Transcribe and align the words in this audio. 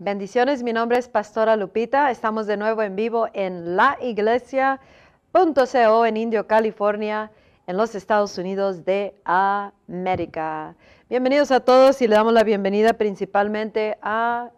Bendiciones, 0.00 0.62
mi 0.62 0.72
nombre 0.72 0.96
es 0.96 1.08
Pastora 1.08 1.56
Lupita. 1.56 2.12
Estamos 2.12 2.46
de 2.46 2.56
nuevo 2.56 2.82
en 2.82 2.94
vivo 2.94 3.26
en 3.32 3.74
la 3.74 3.98
iglesia.co 4.00 6.06
en 6.06 6.16
Indio, 6.16 6.46
California, 6.46 7.32
en 7.66 7.76
los 7.76 7.96
Estados 7.96 8.38
Unidos 8.38 8.84
de 8.84 9.16
América. 9.24 10.76
Bienvenidos 11.10 11.50
a 11.50 11.58
todos 11.58 12.00
y 12.00 12.06
le 12.06 12.14
damos 12.14 12.32
la 12.32 12.44
bienvenida 12.44 12.92
principalmente 12.92 13.98
a 14.00 14.50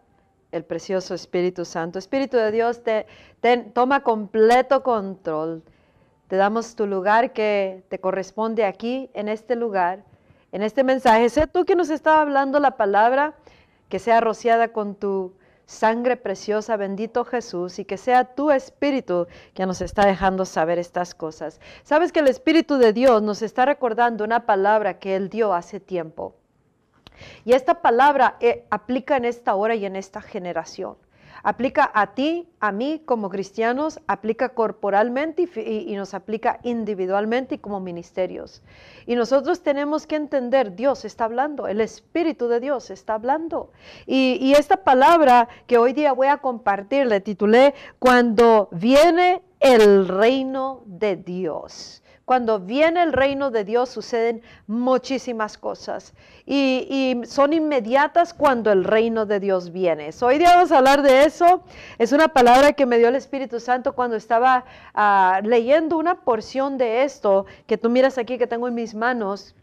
el 0.51 0.63
precioso 0.63 1.15
Espíritu 1.15 1.65
Santo. 1.65 1.97
Espíritu 1.97 2.37
de 2.37 2.51
Dios, 2.51 2.83
te, 2.83 3.07
toma 3.73 4.03
completo 4.03 4.83
control. 4.83 5.63
Te 6.27 6.35
damos 6.35 6.75
tu 6.75 6.85
lugar 6.85 7.33
que 7.33 7.83
te 7.89 7.97
corresponde 7.97 8.63
aquí, 8.63 9.09
en 9.15 9.27
este 9.27 9.55
lugar, 9.55 10.03
en 10.51 10.61
este 10.61 10.83
mensaje. 10.83 11.29
Sé 11.29 11.47
tú 11.47 11.65
que 11.65 11.75
nos 11.75 11.89
está 11.89 12.21
hablando 12.21 12.59
la 12.59 12.77
palabra 12.77 13.33
que 13.91 13.99
sea 13.99 14.21
rociada 14.21 14.69
con 14.69 14.95
tu 14.95 15.33
sangre 15.71 16.17
preciosa, 16.17 16.75
bendito 16.75 17.23
Jesús, 17.23 17.79
y 17.79 17.85
que 17.85 17.97
sea 17.97 18.35
tu 18.35 18.51
espíritu 18.51 19.27
que 19.53 19.65
nos 19.65 19.81
está 19.81 20.05
dejando 20.05 20.45
saber 20.45 20.77
estas 20.77 21.15
cosas. 21.15 21.61
Sabes 21.83 22.11
que 22.11 22.19
el 22.19 22.27
Espíritu 22.27 22.77
de 22.77 22.91
Dios 22.91 23.21
nos 23.21 23.41
está 23.41 23.65
recordando 23.65 24.25
una 24.25 24.45
palabra 24.45 24.99
que 24.99 25.15
Él 25.15 25.29
dio 25.29 25.53
hace 25.53 25.79
tiempo. 25.79 26.35
Y 27.45 27.53
esta 27.53 27.81
palabra 27.81 28.35
eh, 28.41 28.65
aplica 28.69 29.15
en 29.15 29.25
esta 29.25 29.55
hora 29.55 29.75
y 29.75 29.85
en 29.85 29.95
esta 29.95 30.21
generación 30.21 30.97
aplica 31.43 31.89
a 31.93 32.13
ti, 32.13 32.47
a 32.59 32.71
mí 32.71 33.01
como 33.05 33.29
cristianos, 33.29 33.99
aplica 34.07 34.49
corporalmente 34.49 35.49
y, 35.55 35.95
nos 35.95 36.13
aplica 36.13 36.59
individualmente 36.63 37.55
y 37.55 37.57
como 37.57 37.79
ministerios. 37.79 38.61
Y 39.05 39.15
nosotros 39.15 39.61
tenemos 39.61 40.07
que 40.07 40.15
entender, 40.15 40.75
Dios 40.75 41.05
está 41.05 41.25
hablando, 41.25 41.67
el 41.67 41.81
Espíritu 41.81 42.47
de 42.47 42.59
Dios 42.59 42.89
está 42.89 43.15
hablando. 43.15 43.71
Y, 44.05 44.37
y 44.41 44.53
esta 44.53 44.77
palabra 44.77 45.47
que 45.67 45.77
hoy 45.77 45.93
día 45.93 46.13
voy 46.13 46.27
a 46.27 46.37
compartir, 46.37 47.07
le 47.07 47.21
titulé, 47.21 47.73
Cuando 47.99 48.69
viene 48.71 49.41
el 49.59 50.07
reino 50.07 50.81
de 50.85 51.15
Dios. 51.15 52.01
Cuando 52.25 52.59
viene 52.59 53.01
el 53.01 53.13
reino 53.13 53.51
de 53.51 53.63
Dios 53.63 53.89
suceden 53.89 54.41
muchísimas 54.67 55.57
cosas 55.57 56.13
y, 56.45 57.21
son 57.25 57.53
inmediatas 57.53 58.33
cuando 58.33 58.71
el 58.71 58.83
reino 58.83 59.25
de 59.25 59.39
Dios 59.39 59.71
viene. 59.71 60.11
hoy 60.21 60.37
día 60.37 60.55
vamos 60.55 60.71
a 60.71 60.77
hablar 60.77 61.01
de 61.01 61.25
eso. 61.25 61.63
Es 61.97 62.11
una 62.11 62.29
palabra 62.29 62.73
que 62.73 62.85
me 62.85 62.97
dio 62.97 63.07
el 63.07 63.15
Espíritu 63.15 63.59
Santo 63.59 63.93
cuando 63.93 64.15
estaba 64.15 64.65
ah, 64.93 65.41
leyendo 65.43 65.97
una 65.97 66.21
porción 66.21 66.77
de 66.77 67.03
esto 67.03 67.45
que 67.67 67.77
tú 67.77 67.89
miras 67.89 68.17
aquí 68.17 68.37
que 68.37 68.47
tengo 68.47 68.67
en 68.67 68.75
mis 68.75 68.93
manos. 68.93 69.55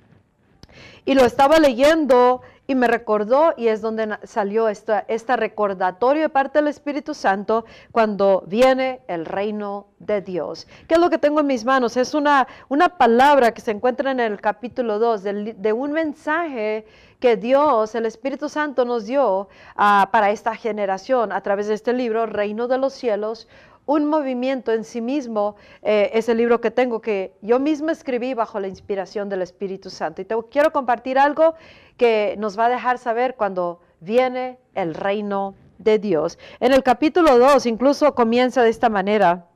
Y 1.04 1.14
lo 1.14 1.24
estaba 1.24 1.58
leyendo 1.58 2.42
y 2.70 2.74
me 2.74 2.86
recordó 2.86 3.54
y 3.56 3.68
es 3.68 3.80
donde 3.80 4.18
salió 4.24 4.68
esta, 4.68 5.06
este 5.08 5.34
recordatorio 5.36 6.20
de 6.20 6.28
parte 6.28 6.58
del 6.58 6.68
Espíritu 6.68 7.14
Santo 7.14 7.64
cuando 7.92 8.44
viene 8.46 9.00
el 9.08 9.24
reino 9.24 9.86
de 9.98 10.20
Dios. 10.20 10.68
¿Qué 10.86 10.96
es 10.96 11.00
lo 11.00 11.08
que 11.08 11.16
tengo 11.16 11.40
en 11.40 11.46
mis 11.46 11.64
manos? 11.64 11.96
Es 11.96 12.12
una, 12.12 12.46
una 12.68 12.90
palabra 12.98 13.52
que 13.52 13.62
se 13.62 13.70
encuentra 13.70 14.10
en 14.10 14.20
el 14.20 14.38
capítulo 14.42 14.98
2 14.98 15.22
de, 15.22 15.72
un 15.72 15.92
mensaje 15.92 16.84
que 17.20 17.36
Dios, 17.36 17.94
el 17.94 18.04
Espíritu 18.04 18.50
Santo 18.50 18.84
nos 18.84 19.06
dio 19.06 19.48
ah, 19.74 20.10
para 20.12 20.30
esta 20.30 20.54
generación 20.54 21.32
a 21.32 21.40
través 21.40 21.68
de 21.68 21.74
este 21.74 21.94
libro, 21.94 22.26
Reino 22.26 22.68
de 22.68 22.76
los 22.76 22.92
Cielos, 22.92 23.48
un 23.88 24.04
movimiento 24.04 24.70
en 24.70 24.84
sí 24.84 25.00
mismo 25.00 25.56
eh, 25.82 26.10
es 26.12 26.28
el 26.28 26.36
libro 26.36 26.60
que 26.60 26.70
tengo 26.70 27.00
que 27.00 27.32
yo 27.40 27.58
mismo 27.58 27.88
escribí 27.90 28.34
bajo 28.34 28.60
la 28.60 28.68
inspiración 28.68 29.30
del 29.30 29.40
Espíritu 29.40 29.88
Santo. 29.88 30.20
Y 30.20 30.26
te 30.26 30.36
quiero 30.50 30.72
compartir 30.72 31.18
algo 31.18 31.54
que 31.96 32.36
nos 32.38 32.58
va 32.58 32.66
a 32.66 32.68
dejar 32.68 32.98
saber 32.98 33.34
cuando 33.34 33.80
viene 34.00 34.58
el 34.74 34.92
reino 34.92 35.54
de 35.78 35.98
Dios. 35.98 36.38
En 36.60 36.74
el 36.74 36.82
capítulo 36.82 37.38
2 37.38 37.64
incluso 37.64 38.14
comienza 38.14 38.62
de 38.62 38.68
esta 38.68 38.90
manera. 38.90 39.46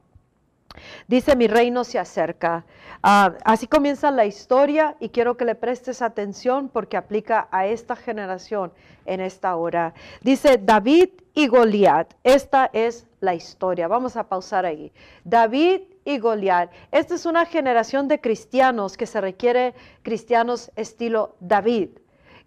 Dice, 1.07 1.37
mi 1.37 1.47
reino 1.47 1.85
se 1.85 1.98
acerca. 1.98 2.65
Ah, 3.03 3.35
así 3.45 3.67
comienza 3.67 4.11
la 4.11 4.25
historia 4.25 4.97
y 4.98 5.11
quiero 5.11 5.37
que 5.37 5.45
le 5.45 5.55
prestes 5.55 6.01
atención 6.01 6.71
porque 6.71 6.97
aplica 6.97 7.48
a 7.51 7.67
esta 7.67 7.97
generación 7.97 8.73
en 9.05 9.21
esta 9.21 9.55
hora. 9.57 9.92
Dice, 10.23 10.57
David 10.57 11.11
y 11.35 11.48
Goliat. 11.48 12.15
Esta 12.25 12.71
es 12.73 13.07
la 13.23 13.35
historia. 13.35 13.89
Vamos 13.89 14.17
a 14.17 14.29
pausar 14.29 14.67
ahí. 14.67 14.93
David 15.25 15.83
y 16.05 16.19
Goliat. 16.19 16.71
Esta 16.91 17.15
es 17.15 17.25
una 17.25 17.47
generación 17.47 18.09
de 18.09 18.21
cristianos 18.21 18.97
que 18.97 19.07
se 19.07 19.21
requiere 19.21 19.75
cristianos 20.03 20.71
estilo 20.77 21.37
David 21.41 21.91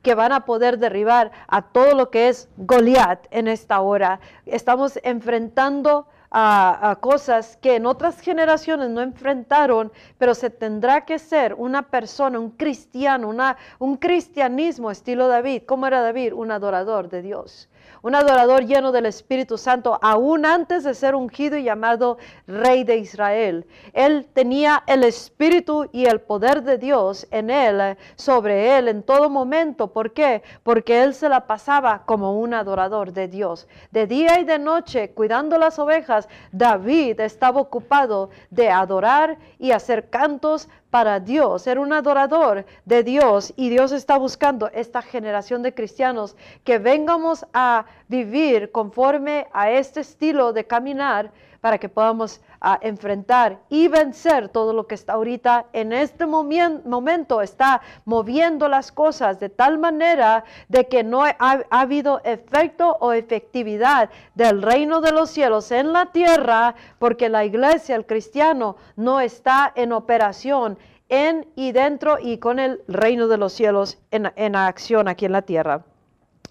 que 0.04 0.14
van 0.14 0.34
a 0.34 0.46
poder 0.46 0.78
derribar 0.78 1.32
a 1.48 1.64
todo 1.64 1.96
lo 1.96 2.12
que 2.12 2.28
es 2.28 2.48
Goliat 2.58 3.26
en 3.32 3.48
esta 3.48 3.82
hora. 3.82 4.20
Estamos 4.46 5.00
enfrentando 5.02 6.06
a, 6.30 7.00
cosas 7.02 7.58
que 7.58 7.78
en 7.78 7.88
otras 7.88 8.20
generaciones 8.20 8.92
no 8.92 9.02
enfrentaron, 9.02 9.92
pero 10.20 10.36
se 10.36 10.52
tendrá 10.52 11.06
que 11.06 11.18
ser 11.18 11.56
una 11.56 11.90
persona, 11.90 12.40
un 12.40 12.52
cristiano, 12.52 13.34
un 13.80 13.98
cristianismo 13.98 14.92
estilo 14.92 15.28
David. 15.28 15.64
¿Cómo 15.66 15.88
era 15.88 16.02
David? 16.02 16.34
Un 16.34 16.52
adorador 16.52 17.10
de 17.10 17.24
Dios 17.24 17.68
un 18.06 18.14
adorador 18.14 18.66
lleno 18.66 18.92
del 18.92 19.08
Espíritu 19.08 19.58
Santo, 19.58 19.98
aún 20.00 20.46
antes 20.46 20.84
de 20.84 20.94
ser 20.94 21.16
ungido 21.16 21.58
y 21.58 21.64
llamado 21.64 22.20
Rey 22.46 22.84
de 22.84 22.98
Israel. 22.98 23.66
Él 23.94 24.28
tenía 24.32 24.84
el 24.86 25.04
Espíritu 25.04 25.90
y 25.92 26.06
el 26.06 26.22
poder 26.22 26.62
de 26.62 26.78
Dios 26.78 27.26
en 27.32 27.50
él, 27.50 27.98
sobre 28.16 28.78
él 28.78 28.90
en 28.90 29.02
todo 29.02 29.28
momento. 29.32 29.88
¿Por 29.88 30.14
qué? 30.14 30.44
Porque 30.62 31.02
él 31.02 31.16
se 31.16 31.30
la 31.30 31.48
pasaba 31.48 32.04
como 32.06 32.40
un 32.40 32.54
adorador 32.54 33.12
de 33.12 33.28
Dios. 33.28 33.68
De 33.90 34.06
día 34.06 34.40
y 34.40 34.44
de 34.44 34.60
noche, 34.60 35.10
cuidando 35.10 35.58
las 35.58 35.80
ovejas, 35.80 36.30
David 36.52 37.20
estaba 37.22 37.60
ocupado 37.60 38.30
de 38.52 38.70
adorar 38.70 39.40
y 39.58 39.72
hacer 39.72 40.12
cantos 40.12 40.70
para 40.96 41.20
Dios, 41.20 41.64
ser 41.64 41.78
un 41.78 41.92
adorador 41.92 42.66
de 42.86 43.04
Dios 43.04 43.52
y 43.58 43.68
Dios 43.68 43.92
está 43.92 44.18
buscando 44.18 44.70
esta 44.70 45.02
generación 45.02 45.62
de 45.62 45.74
cristianos 45.74 46.38
que 46.64 46.80
vengamos 46.80 47.46
a 47.54 47.84
vivir 48.08 48.72
conforme 48.72 49.46
a 49.52 49.72
este 49.72 50.00
estilo 50.00 50.54
de 50.54 50.64
caminar 50.64 51.32
para 51.66 51.80
que 51.80 51.90
podamos 51.90 52.42
ah, 52.62 52.78
enfrentar 52.84 53.58
y 53.70 53.88
vencer 53.88 54.50
todo 54.50 54.72
lo 54.72 54.86
que 54.86 54.94
está 54.94 55.14
ahorita 55.14 55.66
en 55.74 55.94
este 55.94 56.28
momento 56.28 57.42
está 57.42 57.82
moviendo 58.06 58.68
las 58.68 58.92
cosas 58.92 59.40
de 59.40 59.50
tal 59.50 59.80
manera 59.80 60.44
de 60.70 60.88
que 60.88 61.04
no 61.04 61.24
ha, 61.24 61.36
ha 61.40 61.64
habido 61.72 62.22
efecto 62.24 62.98
o 63.00 63.14
efectividad 63.14 64.12
del 64.36 64.62
reino 64.62 65.02
de 65.02 65.12
los 65.12 65.32
cielos 65.32 65.72
en 65.72 65.92
la 65.92 66.12
tierra 66.12 66.76
porque 67.00 67.30
la 67.30 67.46
iglesia, 67.46 67.96
el 67.96 68.06
cristiano, 68.06 68.76
no 68.96 69.20
está 69.20 69.74
en 69.74 69.92
operación 69.92 70.78
en 71.10 71.48
y 71.56 71.72
dentro 71.72 72.20
y 72.22 72.38
con 72.38 72.60
el 72.60 72.84
reino 72.88 73.28
de 73.28 73.38
los 73.38 73.54
cielos 73.54 73.98
en, 74.12 74.32
en 74.36 74.56
acción 74.56 75.08
aquí 75.08 75.26
en 75.26 75.32
la 75.32 75.42
tierra. 75.42 75.84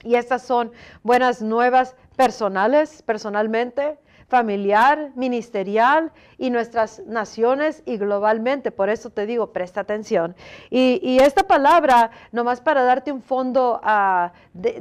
Y 0.02 0.16
estas 0.16 0.42
son 0.42 0.72
buenas 1.04 1.40
nuevas 1.40 1.94
personales, 2.16 3.00
personalmente, 3.02 3.96
familiar, 4.28 5.10
ministerial 5.14 6.12
y 6.38 6.50
nuestras 6.50 7.00
naciones 7.06 7.82
y 7.86 7.96
globalmente. 7.96 8.70
Por 8.70 8.88
eso 8.88 9.10
te 9.10 9.26
digo, 9.26 9.52
presta 9.52 9.80
atención. 9.80 10.34
Y, 10.70 11.18
esta 11.20 11.44
palabra, 11.44 12.10
nomás 12.32 12.60
para 12.60 12.82
darte 12.82 13.12
un 13.12 13.22
fondo 13.22 13.80
uh, 13.82 14.28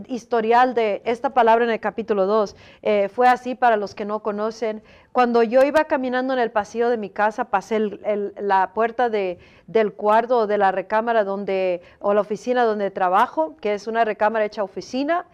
historial 0.08 0.74
de 0.74 1.02
esta 1.06 1.34
palabra 1.34 1.64
en 1.64 1.72
el 1.72 1.80
capítulo 1.80 2.26
2, 2.26 2.56
eh, 2.81 3.09
fue 3.09 3.28
así 3.28 3.56
para 3.56 3.78
los 3.78 3.96
que 3.96 4.06
no 4.06 4.22
conocen. 4.22 4.84
Cuando 5.12 5.44
yo 5.44 5.64
iba 5.64 5.86
caminando 5.86 6.34
en 6.34 6.40
el 6.40 6.52
pasillo 6.52 6.90
de 6.90 6.98
mi 6.98 7.10
casa, 7.10 7.46
pasé 7.46 7.80
la 7.80 8.72
puerta 8.74 9.10
de, 9.10 9.38
del 9.68 9.94
cuarto 9.94 10.40
o 10.40 10.48
de 10.48 10.58
la 10.58 10.72
recámara 10.72 11.24
donde, 11.24 11.81
o 12.00 12.14
la 12.14 12.22
oficina 12.22 12.64
donde 12.64 12.92
trabajo, 12.92 13.56
que 13.62 13.74
es 13.74 13.88
una 13.88 14.04
recámara 14.04 14.46
hecha 14.46 14.64
oficina 14.64 15.25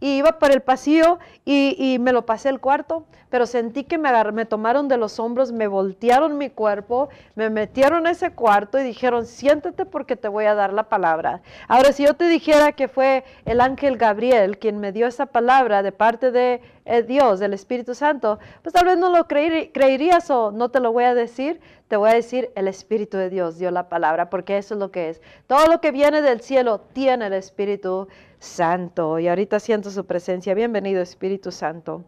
y 0.00 0.18
iba 0.18 0.38
por 0.38 0.50
el 0.50 0.60
pasillo 0.60 1.18
y, 1.44 1.98
me 2.00 2.12
lo 2.12 2.26
pasé 2.26 2.48
el 2.48 2.60
cuarto, 2.60 3.06
pero 3.30 3.46
sentí 3.46 3.84
que 3.84 3.98
me, 3.98 4.10
me 4.32 4.44
tomaron 4.44 4.88
de 4.88 4.96
los 4.96 5.18
hombros, 5.18 5.52
me 5.52 5.66
voltearon 5.66 6.38
mi 6.38 6.50
cuerpo, 6.50 7.08
me 7.34 7.50
metieron 7.50 8.06
a 8.06 8.10
ese 8.10 8.32
cuarto 8.32 8.78
y 8.78 8.82
dijeron, 8.82 9.26
siéntate 9.26 9.86
porque 9.86 10.16
te 10.16 10.28
voy 10.28 10.44
a 10.46 10.54
dar 10.54 10.72
la 10.72 10.88
palabra. 10.88 11.42
Ahora, 11.68 11.92
si 11.92 12.04
yo 12.04 12.14
te 12.14 12.26
dijera 12.26 12.72
que 12.72 12.88
fue 12.88 13.24
el 13.44 13.60
ángel 13.60 13.96
Gabriel 13.96 14.58
quien 14.58 14.78
me 14.78 14.92
dio 14.92 15.06
esa 15.06 15.26
palabra 15.26 15.82
de 15.82 15.92
parte 15.92 16.30
de 16.30 16.60
eh, 16.84 17.02
Dios, 17.02 17.40
del 17.40 17.54
Espíritu 17.54 17.94
Santo, 17.94 18.38
pues 18.62 18.72
tal 18.72 18.84
vez 18.84 18.98
no 18.98 19.10
lo 19.10 19.26
creerías 19.26 20.30
o 20.30 20.52
no 20.52 20.70
te 20.70 20.80
lo 20.80 20.92
voy 20.92 21.04
a 21.04 21.14
decir, 21.14 21.60
te 21.88 21.96
voy 21.96 22.10
a 22.10 22.14
decir, 22.14 22.50
el 22.56 22.68
Espíritu 22.68 23.16
de 23.16 23.30
Dios 23.30 23.58
dio 23.58 23.70
la 23.70 23.88
palabra, 23.88 24.30
porque 24.30 24.58
eso 24.58 24.74
es 24.74 24.80
lo 24.80 24.90
que 24.90 25.08
es. 25.08 25.22
Todo 25.46 25.66
lo 25.66 25.80
que 25.80 25.92
viene 25.92 26.22
del 26.22 26.40
cielo 26.40 26.80
tiene 26.92 27.26
el 27.26 27.32
Espíritu 27.32 28.08
Santo. 28.38 29.18
Y 29.18 29.28
ahorita 29.28 29.60
siento 29.60 29.90
su 29.90 30.04
presencia. 30.04 30.54
Bienvenido, 30.54 31.00
Espíritu 31.00 31.52
Santo. 31.52 32.04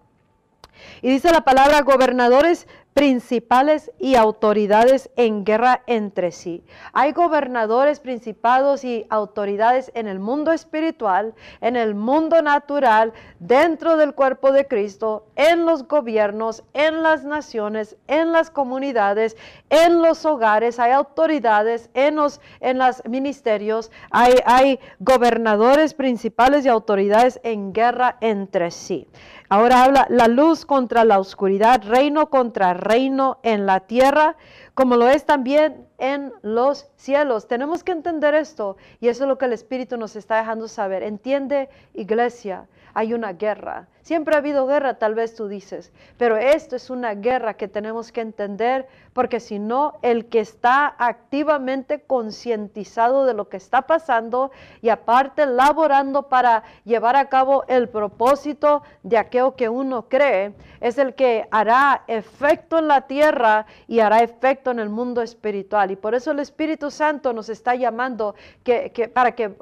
Y 1.00 1.08
dice 1.08 1.30
la 1.30 1.42
palabra 1.42 1.80
gobernadores 1.82 2.66
principales 2.96 3.90
y 3.98 4.14
autoridades 4.14 5.10
en 5.16 5.44
guerra 5.44 5.82
entre 5.86 6.32
sí. 6.32 6.64
Hay 6.94 7.12
gobernadores, 7.12 8.00
principados 8.00 8.84
y 8.84 9.04
autoridades 9.10 9.92
en 9.94 10.06
el 10.06 10.18
mundo 10.18 10.50
espiritual, 10.50 11.34
en 11.60 11.76
el 11.76 11.94
mundo 11.94 12.40
natural, 12.40 13.12
dentro 13.38 13.98
del 13.98 14.14
cuerpo 14.14 14.50
de 14.50 14.66
Cristo, 14.66 15.26
en 15.36 15.66
los 15.66 15.86
gobiernos, 15.86 16.64
en 16.72 17.02
las 17.02 17.26
naciones, 17.26 17.98
en 18.08 18.32
las 18.32 18.48
comunidades, 18.48 19.36
en 19.68 20.00
los 20.00 20.24
hogares. 20.24 20.78
Hay 20.78 20.92
autoridades 20.92 21.90
en 21.92 22.16
los 22.16 22.40
en 22.60 22.78
los 22.78 23.04
ministerios. 23.06 23.90
Hay, 24.10 24.36
hay 24.46 24.80
gobernadores 25.00 25.92
principales 25.92 26.64
y 26.64 26.68
autoridades 26.68 27.40
en 27.42 27.74
guerra 27.74 28.16
entre 28.22 28.70
sí. 28.70 29.06
Ahora 29.48 29.84
habla 29.84 30.06
la 30.10 30.28
luz 30.28 30.66
contra 30.66 31.04
la 31.04 31.18
oscuridad, 31.18 31.82
reino 31.84 32.30
contra 32.30 32.74
reino 32.74 33.38
en 33.42 33.66
la 33.66 33.80
tierra, 33.80 34.36
como 34.74 34.96
lo 34.96 35.08
es 35.08 35.24
también 35.24 35.85
en 35.98 36.32
los 36.42 36.88
cielos. 36.96 37.48
Tenemos 37.48 37.84
que 37.84 37.92
entender 37.92 38.34
esto 38.34 38.76
y 39.00 39.08
eso 39.08 39.24
es 39.24 39.28
lo 39.28 39.38
que 39.38 39.46
el 39.46 39.52
Espíritu 39.52 39.96
nos 39.96 40.16
está 40.16 40.36
dejando 40.36 40.68
saber. 40.68 41.02
Entiende, 41.02 41.68
iglesia, 41.94 42.66
hay 42.96 43.12
una 43.12 43.34
guerra. 43.34 43.88
Siempre 44.00 44.34
ha 44.34 44.38
habido 44.38 44.66
guerra, 44.66 44.94
tal 44.94 45.14
vez 45.14 45.34
tú 45.34 45.48
dices, 45.48 45.92
pero 46.16 46.38
esto 46.38 46.76
es 46.76 46.88
una 46.88 47.14
guerra 47.14 47.54
que 47.54 47.68
tenemos 47.68 48.10
que 48.10 48.20
entender 48.22 48.86
porque 49.12 49.40
si 49.40 49.58
no, 49.58 49.98
el 50.00 50.26
que 50.26 50.40
está 50.40 50.94
activamente 50.98 52.00
concientizado 52.02 53.26
de 53.26 53.34
lo 53.34 53.48
que 53.48 53.56
está 53.58 53.82
pasando 53.82 54.50
y 54.80 54.90
aparte 54.90 55.44
laborando 55.44 56.28
para 56.28 56.62
llevar 56.84 57.16
a 57.16 57.28
cabo 57.28 57.64
el 57.68 57.88
propósito 57.88 58.82
de 59.02 59.18
aquello 59.18 59.56
que 59.56 59.68
uno 59.68 60.08
cree, 60.08 60.54
es 60.80 60.96
el 60.96 61.14
que 61.14 61.48
hará 61.50 62.04
efecto 62.06 62.78
en 62.78 62.88
la 62.88 63.02
tierra 63.02 63.66
y 63.88 64.00
hará 64.00 64.20
efecto 64.20 64.70
en 64.70 64.78
el 64.78 64.88
mundo 64.88 65.20
espiritual. 65.20 65.85
Y 65.90 65.96
por 65.96 66.14
eso 66.14 66.30
el 66.30 66.38
Espíritu 66.38 66.90
Santo 66.90 67.32
nos 67.32 67.48
está 67.48 67.74
llamando 67.74 68.34
que, 68.64 69.10
para 69.12 69.34
que, 69.34 69.52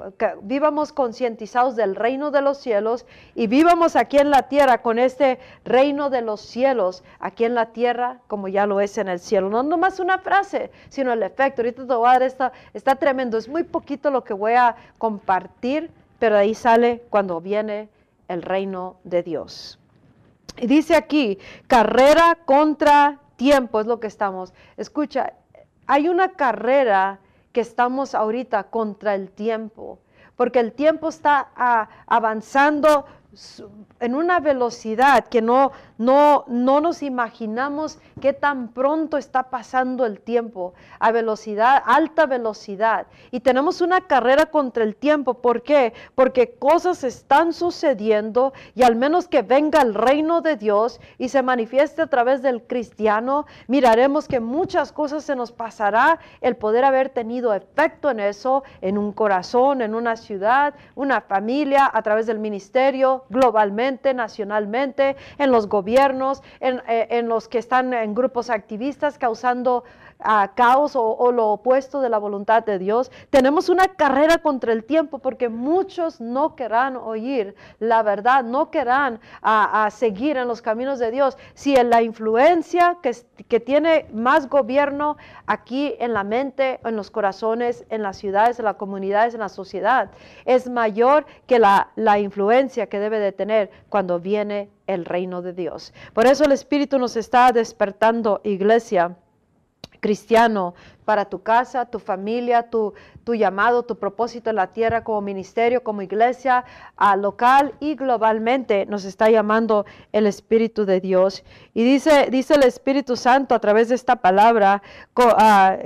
vivamos 0.41 0.91
concientizados 0.91 1.75
del 1.75 1.95
reino 1.95 2.31
de 2.31 2.41
los 2.41 2.57
cielos 2.57 3.05
y 3.35 3.47
vivamos 3.47 3.95
aquí 3.95 4.17
en 4.17 4.29
la 4.29 4.43
tierra 4.43 4.81
con 4.81 4.99
este 4.99 5.39
reino 5.63 6.09
de 6.09 6.21
los 6.21 6.41
cielos, 6.41 7.03
aquí 7.19 7.45
en 7.45 7.55
la 7.55 7.67
tierra 7.67 8.19
como 8.27 8.47
ya 8.47 8.65
lo 8.65 8.81
es 8.81 8.97
en 8.97 9.07
el 9.07 9.19
cielo. 9.19 9.49
No 9.49 9.63
nomás 9.63 9.99
una 9.99 10.19
frase, 10.19 10.71
sino 10.89 11.13
el 11.13 11.23
efecto. 11.23 11.61
Ahorita 11.61 11.85
te 11.87 11.93
voy 11.93 12.09
a 12.09 12.19
dar 12.19 12.51
está 12.73 12.95
tremendo. 12.95 13.37
Es 13.37 13.47
muy 13.47 13.63
poquito 13.63 14.11
lo 14.11 14.23
que 14.23 14.33
voy 14.33 14.53
a 14.53 14.75
compartir, 14.97 15.91
pero 16.19 16.37
ahí 16.37 16.53
sale 16.55 17.03
cuando 17.09 17.41
viene 17.41 17.89
el 18.27 18.41
reino 18.41 18.97
de 19.03 19.23
Dios. 19.23 19.79
Y 20.57 20.67
dice 20.67 20.95
aquí, 20.95 21.37
carrera 21.67 22.37
contra 22.45 23.19
tiempo 23.35 23.79
es 23.81 23.87
lo 23.87 23.99
que 23.99 24.07
estamos. 24.07 24.53
Escucha, 24.77 25.33
hay 25.87 26.07
una 26.07 26.29
carrera 26.29 27.19
que 27.51 27.61
estamos 27.61 28.15
ahorita 28.15 28.65
contra 28.65 29.15
el 29.15 29.29
tiempo, 29.29 29.99
porque 30.35 30.59
el 30.59 30.73
tiempo 30.73 31.09
está 31.09 31.49
ah, 31.55 31.87
avanzando 32.07 33.05
en 33.99 34.15
una 34.15 34.39
velocidad 34.39 35.25
que 35.27 35.41
no, 35.41 35.71
no, 35.97 36.45
no 36.47 36.81
nos 36.81 37.01
imaginamos 37.03 37.99
qué 38.21 38.33
tan 38.33 38.69
pronto 38.69 39.17
está 39.17 39.49
pasando 39.49 40.05
el 40.05 40.19
tiempo, 40.19 40.73
a 40.99 41.11
velocidad, 41.11 41.81
alta 41.85 42.25
velocidad. 42.25 43.07
Y 43.31 43.39
tenemos 43.39 43.81
una 43.81 44.01
carrera 44.01 44.47
contra 44.47 44.83
el 44.83 44.95
tiempo. 44.95 45.35
¿Por 45.35 45.63
qué? 45.63 45.93
Porque 46.15 46.55
cosas 46.55 47.03
están 47.03 47.53
sucediendo 47.53 48.53
y 48.73 48.83
al 48.83 48.95
menos 48.95 49.27
que 49.27 49.41
venga 49.41 49.81
el 49.81 49.93
reino 49.93 50.41
de 50.41 50.57
Dios 50.57 50.99
y 51.17 51.29
se 51.29 51.41
manifieste 51.41 52.01
a 52.01 52.07
través 52.07 52.41
del 52.41 52.63
cristiano, 52.63 53.45
miraremos 53.67 54.27
que 54.27 54.39
muchas 54.39 54.91
cosas 54.91 55.23
se 55.23 55.35
nos 55.35 55.51
pasará 55.51 56.19
el 56.41 56.55
poder 56.55 56.83
haber 56.83 57.09
tenido 57.09 57.53
efecto 57.53 58.09
en 58.09 58.19
eso, 58.19 58.63
en 58.81 58.97
un 58.97 59.11
corazón, 59.11 59.81
en 59.81 59.95
una 59.95 60.15
ciudad, 60.17 60.73
una 60.95 61.21
familia, 61.21 61.89
a 61.91 62.01
través 62.01 62.25
del 62.25 62.39
ministerio, 62.39 63.25
globalmente, 63.29 64.13
nacionalmente, 64.13 65.15
en 65.37 65.51
los 65.51 65.67
gobiernos, 65.67 65.84
en, 66.59 66.81
eh, 66.87 67.07
en 67.11 67.29
los 67.29 67.47
que 67.47 67.59
están 67.59 67.93
en 67.93 68.13
grupos 68.13 68.49
activistas 68.49 69.17
causando 69.17 69.83
a 70.19 70.53
caos 70.55 70.93
o, 70.95 71.31
lo 71.31 71.49
opuesto 71.49 72.01
de 72.01 72.09
la 72.09 72.17
voluntad 72.17 72.63
de 72.63 72.79
Dios. 72.79 73.11
Tenemos 73.29 73.69
una 73.69 73.87
carrera 73.87 74.37
contra 74.37 74.73
el 74.73 74.83
tiempo 74.83 75.19
porque 75.19 75.49
muchos 75.49 76.21
no 76.21 76.55
querrán 76.55 76.95
oír 76.95 77.55
la 77.79 78.03
verdad, 78.03 78.43
no 78.43 78.71
querrán 78.71 79.19
a, 79.41 79.89
seguir 79.91 80.37
en 80.37 80.47
los 80.47 80.61
caminos 80.61 80.99
de 80.99 81.11
Dios. 81.11 81.37
Si 81.53 81.75
la 81.75 82.01
influencia 82.01 82.97
que, 83.01 83.15
que 83.47 83.59
tiene 83.59 84.07
más 84.13 84.49
gobierno 84.49 85.17
aquí 85.45 85.95
en 85.99 86.13
la 86.13 86.23
mente, 86.23 86.79
en 86.83 86.95
los 86.95 87.11
corazones, 87.11 87.85
en 87.89 88.01
las 88.01 88.17
ciudades, 88.17 88.59
en 88.59 88.65
las 88.65 88.75
comunidades, 88.75 89.33
en 89.33 89.41
la 89.41 89.49
sociedad, 89.49 90.11
es 90.45 90.69
mayor 90.69 91.25
que 91.45 91.59
la, 91.59 91.89
la 91.95 92.19
influencia 92.19 92.87
que 92.87 92.99
debe 92.99 93.19
de 93.19 93.31
tener 93.31 93.69
cuando 93.89 94.19
viene 94.19 94.69
el 94.87 95.05
reino 95.05 95.41
de 95.41 95.53
Dios. 95.53 95.93
Por 96.13 96.25
eso 96.25 96.45
el 96.45 96.51
Espíritu 96.51 96.99
nos 96.99 97.15
está 97.15 97.51
despertando, 97.51 98.41
iglesia 98.43 99.15
cristiano 100.05 100.75
para 101.05 101.25
tu 101.25 101.43
casa, 101.43 101.85
tu 101.85 101.99
familia, 101.99 102.69
tu, 102.69 102.93
tu 103.23 103.35
llamado, 103.35 103.83
tu 103.83 103.97
propósito 103.97 104.49
en 104.49 104.57
la 104.57 104.73
tierra 104.73 105.03
como 105.03 105.21
ministerio, 105.21 105.83
como 105.83 106.01
iglesia 106.01 106.65
a 106.97 107.15
local 107.15 107.73
y 107.79 107.95
globalmente 107.95 108.85
nos 108.85 109.05
está 109.05 109.29
llamando 109.29 109.85
el 110.11 110.27
Espíritu 110.27 110.85
de 110.85 110.99
Dios. 110.99 111.43
Y 111.73 111.83
dice, 111.83 112.27
dice 112.29 112.55
el 112.55 112.63
Espíritu 112.63 113.15
Santo 113.15 113.55
a 113.55 113.59
través 113.59 113.89
de 113.89 113.95
esta 113.95 114.17
palabra, 114.17 114.81
ah, 115.15 115.77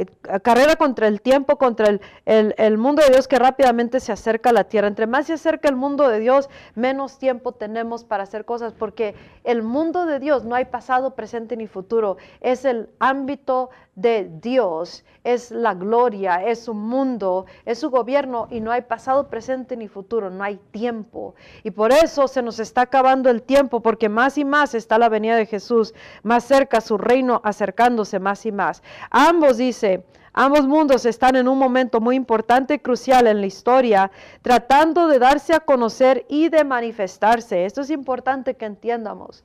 carrera 0.41 0.75
contra 0.75 1.07
el 1.07 1.21
tiempo, 1.21 1.57
contra 1.57 1.99
el, 2.25 2.77
mundo 2.77 3.01
de 3.03 3.09
Dios 3.09 3.27
que 3.27 3.37
rápidamente 3.37 3.99
se 3.99 4.11
acerca 4.11 4.49
a 4.49 4.53
la 4.53 4.65
tierra. 4.65 4.87
Entre 4.87 5.07
más 5.07 5.27
se 5.27 5.33
acerca 5.33 5.69
el 5.69 5.75
mundo 5.75 6.07
de 6.07 6.19
Dios, 6.19 6.49
menos 6.75 7.19
tiempo 7.19 7.53
tenemos 7.53 8.03
para 8.03 8.23
hacer 8.23 8.45
cosas, 8.45 8.73
porque 8.73 9.15
el 9.43 9.63
mundo 9.63 10.05
de 10.05 10.19
Dios 10.19 10.45
no 10.45 10.55
hay 10.55 10.65
pasado, 10.65 11.15
presente 11.15 11.57
ni 11.57 11.67
futuro, 11.67 12.17
es 12.41 12.65
el 12.65 12.89
ámbito 12.99 13.69
de 13.95 14.29
Dios, 14.41 15.03
es 15.23 15.51
la 15.51 15.73
gloria, 15.73 16.43
es 16.43 16.63
su 16.63 16.73
mundo, 16.73 17.45
es 17.65 17.79
su 17.79 17.89
gobierno 17.89 18.47
y 18.49 18.61
no 18.61 18.71
hay 18.71 18.81
pasado, 18.83 19.27
presente 19.29 19.75
ni 19.75 19.87
futuro, 19.87 20.29
no 20.29 20.43
hay 20.43 20.59
tiempo. 20.71 21.35
Y 21.63 21.71
por 21.71 21.91
eso 21.91 22.27
se 22.27 22.41
nos 22.41 22.59
está 22.59 22.81
acabando 22.81 23.29
el 23.29 23.41
tiempo, 23.41 23.81
porque 23.81 24.09
más 24.09 24.37
y 24.37 24.45
más 24.45 24.73
está 24.75 24.97
la 24.97 25.09
venida 25.09 25.35
de 25.35 25.45
Jesús, 25.45 25.93
más 26.23 26.43
cerca 26.45 26.81
su 26.81 26.97
reino 26.97 27.41
acercándose 27.43 28.19
más 28.19 28.45
y 28.45 28.51
más. 28.51 28.81
Ambos 29.09 29.57
dice, 29.57 30.03
Ambos 30.31 30.67
mundos 30.67 31.05
están 31.05 31.35
en 31.35 31.47
un 31.47 31.57
momento 31.57 31.99
muy 31.99 32.15
importante 32.15 32.75
y 32.75 32.79
crucial 32.79 33.27
en 33.27 33.41
la 33.41 33.47
historia, 33.47 34.11
tratando 34.41 35.07
de 35.07 35.19
darse 35.19 35.55
a 35.55 35.59
conocer 35.59 36.25
y 36.29 36.49
de 36.49 36.63
manifestarse. 36.63 37.65
Esto 37.65 37.81
es 37.81 37.89
importante 37.89 38.53
que 38.53 38.65
entiendamos. 38.65 39.43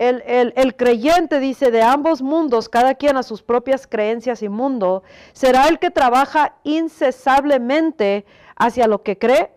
El, 0.00 0.76
creyente 0.76 1.40
dice 1.40 1.70
de 1.70 1.82
ambos 1.82 2.22
mundos, 2.22 2.70
cada 2.70 2.94
quien 2.94 3.18
a 3.18 3.22
sus 3.22 3.42
propias 3.42 3.86
creencias 3.86 4.42
y 4.42 4.48
mundo, 4.48 5.02
será 5.34 5.68
el 5.68 5.78
que 5.78 5.90
trabaja 5.90 6.54
incesablemente 6.64 8.24
hacia 8.56 8.86
lo 8.86 9.02
que 9.02 9.18
cree 9.18 9.50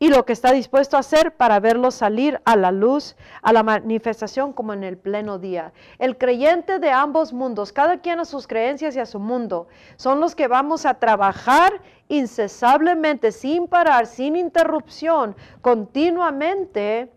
y 0.00 0.08
lo 0.08 0.24
que 0.24 0.32
está 0.32 0.50
dispuesto 0.50 0.96
a 0.96 1.00
hacer 1.00 1.36
para 1.36 1.60
verlo 1.60 1.92
salir 1.92 2.40
a 2.44 2.56
la 2.56 2.72
luz, 2.72 3.14
a 3.40 3.52
la 3.52 3.62
manifestación 3.62 4.52
como 4.52 4.72
en 4.72 4.82
el 4.82 4.98
pleno 4.98 5.38
día. 5.38 5.72
El 6.00 6.18
creyente 6.18 6.80
de 6.80 6.90
ambos 6.90 7.32
mundos, 7.32 7.72
cada 7.72 7.98
quien 7.98 8.18
a 8.18 8.24
sus 8.24 8.48
creencias 8.48 8.96
y 8.96 8.98
a 8.98 9.06
su 9.06 9.20
mundo, 9.20 9.68
son 9.94 10.18
los 10.18 10.34
que 10.34 10.48
vamos 10.48 10.86
a 10.86 10.94
trabajar 10.94 11.80
incesablemente, 12.08 13.30
sin 13.30 13.68
parar, 13.68 14.08
sin 14.08 14.34
interrupción, 14.34 15.36
continuamente 15.60 17.13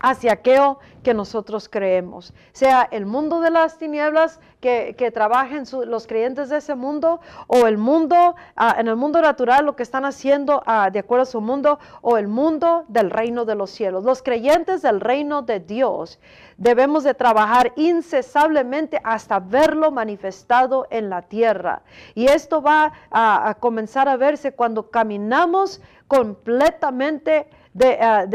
hacia 0.00 0.32
aquello 0.32 0.78
que 1.02 1.14
nosotros 1.14 1.68
creemos, 1.68 2.34
sea 2.52 2.86
el 2.90 3.06
mundo 3.06 3.40
de 3.40 3.50
las 3.50 3.78
tinieblas 3.78 4.40
que, 4.60 4.94
que 4.98 5.10
trabajen 5.10 5.64
los 5.86 6.06
creyentes 6.06 6.48
de 6.50 6.58
ese 6.58 6.74
mundo, 6.74 7.20
o 7.46 7.66
el 7.66 7.78
mundo, 7.78 8.36
ah, 8.56 8.76
en 8.78 8.88
el 8.88 8.96
mundo 8.96 9.22
natural, 9.22 9.64
lo 9.64 9.76
que 9.76 9.82
están 9.82 10.04
haciendo 10.04 10.62
ah, 10.66 10.90
de 10.90 10.98
acuerdo 10.98 11.22
a 11.22 11.26
su 11.26 11.40
mundo, 11.40 11.78
o 12.02 12.18
el 12.18 12.28
mundo 12.28 12.84
del 12.88 13.10
reino 13.10 13.44
de 13.44 13.54
los 13.54 13.70
cielos. 13.70 14.04
Los 14.04 14.22
creyentes 14.22 14.82
del 14.82 15.00
reino 15.00 15.42
de 15.42 15.60
Dios 15.60 16.18
debemos 16.56 17.04
de 17.04 17.14
trabajar 17.14 17.72
incesablemente 17.76 19.00
hasta 19.04 19.40
verlo 19.40 19.90
manifestado 19.90 20.86
en 20.90 21.08
la 21.08 21.22
tierra. 21.22 21.82
Y 22.14 22.26
esto 22.26 22.60
va 22.60 22.92
a, 23.10 23.48
a 23.48 23.54
comenzar 23.54 24.08
a 24.08 24.16
verse 24.16 24.52
cuando 24.52 24.90
caminamos 24.90 25.80
completamente 26.08 27.48
de, 27.78 27.98
ah, 28.00 28.26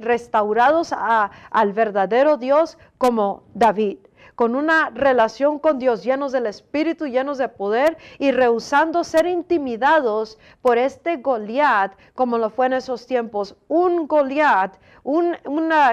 restaurados 0.00 0.92
al 0.92 1.72
verdadero 1.72 2.36
Dios 2.36 2.78
como 2.96 3.42
David. 3.54 3.98
con 4.34 4.54
una 4.54 4.90
relación 4.90 5.58
con 5.58 5.80
Dios, 5.80 6.04
llenos 6.04 6.30
del 6.30 6.46
Espíritu, 6.46 7.06
llenos 7.06 7.38
de 7.38 7.48
poder 7.48 7.98
y 8.20 8.30
rehusando 8.30 9.02
ser 9.02 9.26
intimidados 9.26 10.38
por 10.62 10.78
este 10.78 11.16
Goliat, 11.16 11.94
como 12.14 12.38
lo 12.38 12.48
fue 12.48 12.66
en 12.66 12.74
esos 12.74 13.04
tiempos. 13.04 13.56
Un 13.66 14.06
Goliat, 14.06 14.76
un 15.02 15.36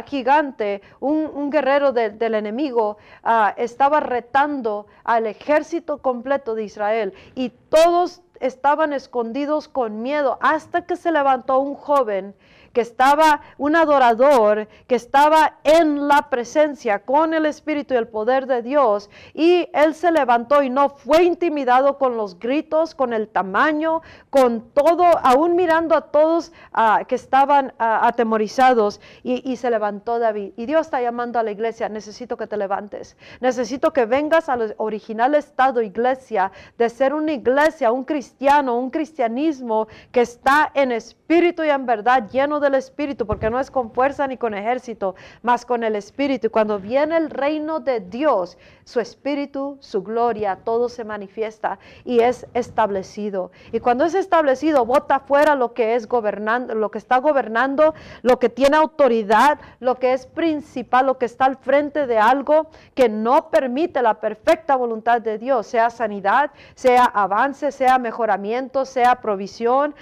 gigante, 0.06 0.84
un, 1.00 1.50
guerrero 1.50 1.92
del 1.92 2.36
enemigo, 2.36 2.98
ah, 3.24 3.56
estaba 3.58 4.00
retando 4.00 4.86
al 5.04 5.26
ejército 5.26 5.98
completo 5.98 6.54
de 6.54 6.66
Israel 6.66 7.14
y 7.34 7.50
todos 7.50 8.22
estaban 8.40 8.94
escondidos 8.94 9.68
con 9.68 10.04
miedo 10.04 10.38
hasta 10.42 10.86
que 10.86 10.98
se 10.98 11.12
levantó 11.12 11.58
un 11.58 11.74
joven 11.74 12.36
que 12.76 12.82
estaba 12.82 13.40
un 13.58 13.78
adorador, 13.78 14.68
que 14.86 14.96
estaba 14.96 15.60
en 15.64 16.10
la 16.10 16.30
presencia 16.30 17.00
con 17.00 17.34
el 17.34 17.46
Espíritu 17.46 17.94
y 17.94 17.98
el 17.98 18.10
poder 18.10 18.48
de 18.48 18.62
Dios. 18.62 19.10
Y 19.34 19.70
él 19.74 19.96
se 19.96 20.12
levantó 20.12 20.62
y 20.62 20.70
no 20.70 20.90
fue 20.90 21.24
intimidado 21.24 21.98
con 21.98 22.18
los 22.18 22.38
gritos, 22.38 22.94
con 22.94 23.14
el 23.14 23.30
tamaño, 23.30 24.02
con 24.30 24.72
todo, 24.72 25.06
aún 25.24 25.56
mirando 25.56 25.96
a 25.96 26.02
todos 26.12 26.52
ah, 26.74 27.04
que 27.08 27.16
estaban 27.16 27.74
ah, 27.80 28.06
atemorizados. 28.06 29.00
Y, 29.24 29.50
y, 29.50 29.56
se 29.56 29.72
levantó 29.72 30.20
David. 30.20 30.52
Y 30.58 30.66
Dios 30.66 30.88
está 30.88 31.02
llamando 31.02 31.40
a 31.40 31.44
la 31.44 31.52
iglesia, 31.52 31.88
necesito 31.88 32.36
que 32.36 32.46
te 32.46 32.58
levantes. 32.58 33.16
Necesito 33.40 33.94
que 33.94 34.06
vengas 34.06 34.50
al 34.50 34.76
original 34.80 35.34
estado 35.36 35.82
iglesia, 35.82 36.52
de 36.78 36.90
ser 36.90 37.14
una 37.14 37.32
iglesia, 37.32 37.94
un 37.94 38.04
cristiano, 38.04 38.78
un 38.78 38.90
cristianismo 38.90 39.88
que 40.12 40.20
está 40.20 40.72
en 40.74 40.92
espíritu 40.92 41.64
y 41.64 41.70
en 41.70 41.86
verdad 41.86 42.30
lleno 42.30 42.60
de 42.60 42.65
el 42.68 42.76
Espíritu, 42.76 43.26
porque 43.26 43.50
no 43.50 43.60
es 43.60 43.72
con 43.72 43.92
fuerza 43.92 44.28
ni 44.28 44.38
con 44.38 44.54
ejército, 44.54 45.16
más 45.42 45.66
con 45.66 45.84
el 45.84 45.96
Espíritu. 45.96 46.48
Y 46.48 46.50
cuando 46.50 46.80
viene 46.80 47.18
el 47.18 47.30
reino 47.30 47.80
de 47.80 48.00
Dios, 48.00 48.58
su 48.86 49.00
Espíritu, 49.00 49.78
su 49.82 50.04
gloria, 50.04 50.60
todo 50.64 50.90
se 50.90 51.04
manifiesta 51.04 51.80
y 52.06 52.20
es 52.20 52.46
establecido. 52.54 53.52
Y 53.72 53.80
cuando 53.80 54.06
es 54.06 54.14
establecido, 54.14 54.86
bota 54.86 55.20
fuera 55.20 55.56
lo 55.56 55.74
que 55.74 55.96
es 55.96 56.08
gobernando, 56.08 56.76
lo 56.76 56.92
que 56.92 57.00
está 57.00 57.18
gobernando, 57.18 57.96
lo 58.22 58.40
que 58.40 58.48
tiene 58.48 58.78
autoridad, 58.78 59.60
lo 59.80 59.96
que 59.96 60.14
es 60.14 60.28
principal, 60.28 61.08
lo 61.08 61.18
que 61.18 61.26
está 61.26 61.46
al 61.46 61.58
frente 61.58 62.06
de 62.06 62.20
algo 62.20 62.68
que 62.94 63.10
no 63.10 63.50
permite 63.50 64.04
la 64.04 64.20
perfecta 64.20 64.76
voluntad 64.76 65.20
de 65.20 65.40
Dios, 65.40 65.66
sea 65.66 65.90
sanidad, 65.90 66.52
sea 66.76 67.06
avance, 67.06 67.72
sea 67.72 67.98
mejoramiento, 67.98 68.86
sea 68.86 69.16
provisión, 69.16 69.96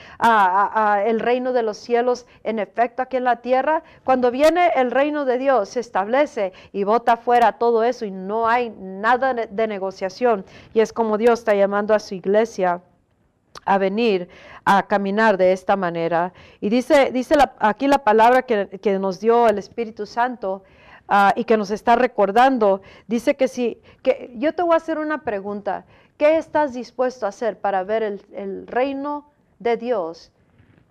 el 1.06 1.20
reino 1.22 1.54
de 1.54 1.64
los 1.64 1.78
cielos 1.78 2.26
en 2.44 2.60
efecto 2.60 3.02
aquí 3.02 3.16
en 3.16 3.24
la 3.24 3.38
tierra, 3.38 3.84
cuando 4.04 4.30
viene 4.30 4.72
el 4.76 4.92
reino 4.92 5.24
de 5.24 5.38
Dios, 5.38 5.70
se 5.70 5.80
establece 5.80 6.52
y 6.74 6.84
bota 6.84 7.16
fuera 7.16 7.54
todo 7.54 7.84
eso 7.84 8.04
y 8.04 8.12
no 8.12 8.48
hay 8.48 8.73
nada 8.80 9.34
de 9.34 9.68
negociación. 9.68 10.46
Y 10.74 10.80
es 10.80 10.94
como 10.94 11.18
Dios 11.18 11.40
está 11.40 11.54
llamando 11.54 11.94
a 11.94 12.00
su 12.00 12.16
iglesia 12.16 12.82
a 13.66 13.78
venir 13.78 14.28
a 14.66 14.84
caminar 14.84 15.38
de 15.38 15.54
esta 15.54 15.76
manera. 15.76 16.34
Y 16.60 16.70
dice, 16.70 17.12
dice 17.12 17.36
aquí 17.60 17.88
la 17.88 18.00
palabra 18.00 18.44
que, 18.44 19.00
nos 19.00 19.20
dio 19.20 19.48
el 19.48 19.58
Espíritu 19.58 20.06
Santo 20.06 20.64
ah, 21.08 21.34
y 21.36 21.44
que 21.44 21.58
nos 21.58 21.72
está 21.72 21.96
recordando, 21.96 22.82
dice 23.08 23.36
que 23.36 23.48
si, 23.48 23.80
que 24.02 24.34
yo 24.38 24.54
te 24.54 24.64
voy 24.64 24.74
a 24.74 24.78
hacer 24.78 24.98
una 24.98 25.24
pregunta, 25.24 25.86
¿qué 26.18 26.38
estás 26.38 26.74
dispuesto 26.74 27.26
a 27.26 27.30
hacer 27.30 27.60
para 27.60 27.84
ver 27.84 28.04
el, 28.04 28.22
el 28.34 28.68
reino 28.68 29.26
de 29.60 29.78
Dios 29.78 30.32